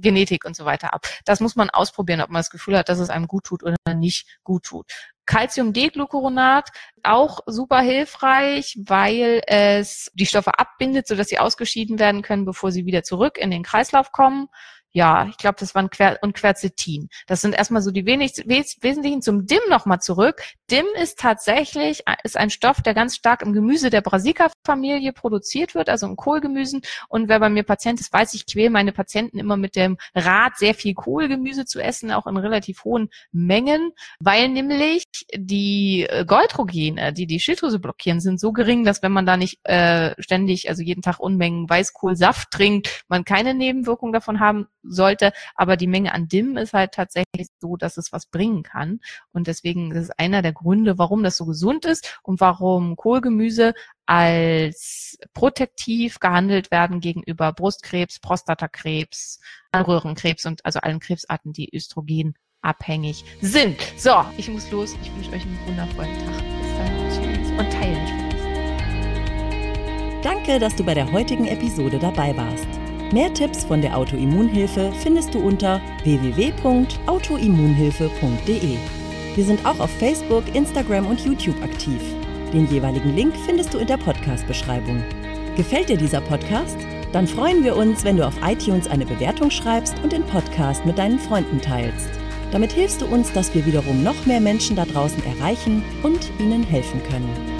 Genetik 0.01 0.45
und 0.45 0.55
so 0.55 0.65
weiter 0.65 0.93
ab. 0.93 1.07
Das 1.25 1.39
muss 1.39 1.55
man 1.55 1.69
ausprobieren, 1.69 2.21
ob 2.21 2.29
man 2.29 2.39
das 2.39 2.49
Gefühl 2.49 2.77
hat, 2.77 2.89
dass 2.89 2.99
es 2.99 3.09
einem 3.09 3.27
gut 3.27 3.45
tut 3.45 3.63
oder 3.63 3.75
nicht 3.95 4.39
gut 4.43 4.63
tut. 4.63 4.91
Calcium-D-Glucuronat 5.25 6.69
auch 7.03 7.41
super 7.45 7.81
hilfreich, 7.81 8.79
weil 8.83 9.41
es 9.45 10.09
die 10.15 10.25
Stoffe 10.25 10.57
abbindet, 10.57 11.07
sodass 11.07 11.27
sie 11.27 11.37
ausgeschieden 11.37 11.99
werden 11.99 12.23
können, 12.23 12.45
bevor 12.45 12.71
sie 12.71 12.87
wieder 12.87 13.03
zurück 13.03 13.37
in 13.37 13.51
den 13.51 13.61
Kreislauf 13.61 14.11
kommen 14.11 14.47
ja, 14.91 15.27
ich 15.29 15.37
glaube, 15.37 15.57
das 15.59 15.75
waren 15.75 15.89
Quer 15.89 16.17
und 16.21 16.33
Quercetin. 16.33 17.09
Das 17.27 17.41
sind 17.41 17.53
erstmal 17.53 17.81
so 17.81 17.91
die 17.91 18.05
wenig, 18.05 18.43
wes 18.45 18.77
wesentlichen 18.81 19.21
zum 19.21 19.45
DIM 19.45 19.59
nochmal 19.69 19.99
zurück. 20.01 20.41
DIM 20.71 20.85
ist 21.01 21.19
tatsächlich, 21.19 22.03
ist 22.23 22.37
ein 22.37 22.49
Stoff, 22.49 22.81
der 22.81 22.95
ganz 22.95 23.15
stark 23.15 23.43
im 23.43 23.53
Gemüse 23.53 23.91
der 23.91 24.01
Brassica-Familie 24.01 25.13
produziert 25.13 25.75
wird, 25.75 25.89
also 25.89 26.07
im 26.07 26.15
Kohlgemüsen. 26.15 26.81
Und 27.07 27.29
wer 27.29 27.39
bei 27.39 27.49
mir 27.49 27.63
Patient 27.63 27.99
ist, 27.99 28.11
weiß, 28.11 28.33
ich 28.33 28.47
quäle 28.47 28.71
meine 28.71 28.91
Patienten 28.91 29.37
immer 29.37 29.57
mit 29.57 29.75
dem 29.75 29.97
Rat, 30.15 30.57
sehr 30.57 30.73
viel 30.73 30.95
Kohlgemüse 30.95 31.65
zu 31.65 31.79
essen, 31.79 32.11
auch 32.11 32.25
in 32.25 32.37
relativ 32.37 32.83
hohen 32.83 33.09
Mengen, 33.31 33.91
weil 34.19 34.49
nämlich 34.49 35.03
die 35.35 36.07
äh, 36.09 36.25
Goldrogene, 36.25 37.13
die 37.13 37.27
die 37.27 37.39
Schilddrüse 37.39 37.79
blockieren, 37.79 38.21
sind 38.21 38.39
so 38.39 38.51
gering, 38.51 38.85
dass 38.85 39.03
wenn 39.03 39.11
man 39.11 39.27
da 39.27 39.37
nicht 39.37 39.59
äh, 39.65 40.15
ständig, 40.19 40.67
also 40.69 40.81
jeden 40.81 41.03
Tag 41.03 41.19
Unmengen 41.19 41.69
Weißkohlsaft 41.69 42.49
trinkt, 42.49 43.03
man 43.07 43.23
keine 43.23 43.53
Nebenwirkungen 43.53 44.13
davon 44.13 44.39
haben 44.39 44.67
sollte. 44.83 45.31
Aber 45.55 45.77
die 45.77 45.87
Menge 45.87 46.13
an 46.13 46.27
DIM 46.27 46.57
ist 46.57 46.73
halt 46.73 46.93
tatsächlich 46.93 47.47
so, 47.59 47.77
dass 47.77 47.97
es 47.97 48.11
was 48.11 48.25
bringen 48.25 48.63
kann. 48.63 48.99
Und 49.31 49.47
deswegen 49.47 49.91
ist 49.91 50.03
es 50.03 50.11
einer 50.11 50.41
der 50.41 50.53
Gründe, 50.53 50.97
warum 50.97 51.23
das 51.23 51.37
so 51.37 51.45
gesund 51.45 51.85
ist 51.85 52.19
und 52.23 52.39
warum 52.41 52.95
Kohlgemüse 52.95 53.73
als 54.05 55.17
protektiv 55.33 56.19
gehandelt 56.19 56.71
werden 56.71 56.99
gegenüber 56.99 57.53
Brustkrebs, 57.53 58.19
Prostatakrebs, 58.19 59.39
Röhrenkrebs 59.75 60.45
und 60.45 60.65
also 60.65 60.79
allen 60.79 60.99
Krebsarten, 60.99 61.53
die 61.53 61.69
Östrogen 61.73 62.33
abhängig 62.61 63.23
sind. 63.41 63.77
So, 63.97 64.25
ich 64.37 64.49
muss 64.49 64.69
los. 64.71 64.95
Ich 65.01 65.13
wünsche 65.15 65.31
euch 65.31 65.43
einen 65.43 65.59
wundervollen 65.67 66.17
Tag. 66.25 66.43
Bis 66.61 66.75
dann. 66.77 67.09
Tschüss. 67.09 67.49
Und 67.51 67.71
teilen. 67.71 68.29
Danke, 70.23 70.59
dass 70.59 70.75
du 70.75 70.83
bei 70.83 70.93
der 70.93 71.11
heutigen 71.11 71.47
Episode 71.47 71.97
dabei 71.99 72.35
warst. 72.35 72.88
Mehr 73.11 73.33
Tipps 73.33 73.65
von 73.65 73.81
der 73.81 73.97
Autoimmunhilfe 73.97 74.93
findest 75.01 75.33
du 75.33 75.39
unter 75.39 75.81
www.autoimmunhilfe.de. 76.03 78.77
Wir 79.35 79.43
sind 79.43 79.65
auch 79.65 79.79
auf 79.79 79.89
Facebook, 79.89 80.43
Instagram 80.53 81.07
und 81.07 81.25
YouTube 81.25 81.59
aktiv. 81.63 81.99
Den 82.53 82.67
jeweiligen 82.67 83.15
Link 83.15 83.33
findest 83.47 83.73
du 83.73 83.79
in 83.79 83.87
der 83.87 83.97
Podcast-Beschreibung. 83.97 85.03
Gefällt 85.55 85.89
dir 85.89 85.97
dieser 85.97 86.21
Podcast? 86.21 86.77
Dann 87.11 87.27
freuen 87.27 87.63
wir 87.63 87.75
uns, 87.75 88.03
wenn 88.03 88.15
du 88.15 88.27
auf 88.27 88.35
iTunes 88.45 88.87
eine 88.87 89.07
Bewertung 89.07 89.49
schreibst 89.49 89.95
und 90.03 90.11
den 90.11 90.23
Podcast 90.23 90.85
mit 90.85 90.99
deinen 90.99 91.17
Freunden 91.17 91.59
teilst. 91.59 92.11
Damit 92.51 92.73
hilfst 92.73 93.01
du 93.01 93.07
uns, 93.07 93.33
dass 93.33 93.55
wir 93.55 93.65
wiederum 93.65 94.03
noch 94.03 94.27
mehr 94.27 94.39
Menschen 94.39 94.75
da 94.75 94.85
draußen 94.85 95.23
erreichen 95.25 95.81
und 96.03 96.29
ihnen 96.39 96.61
helfen 96.61 97.01
können. 97.09 97.58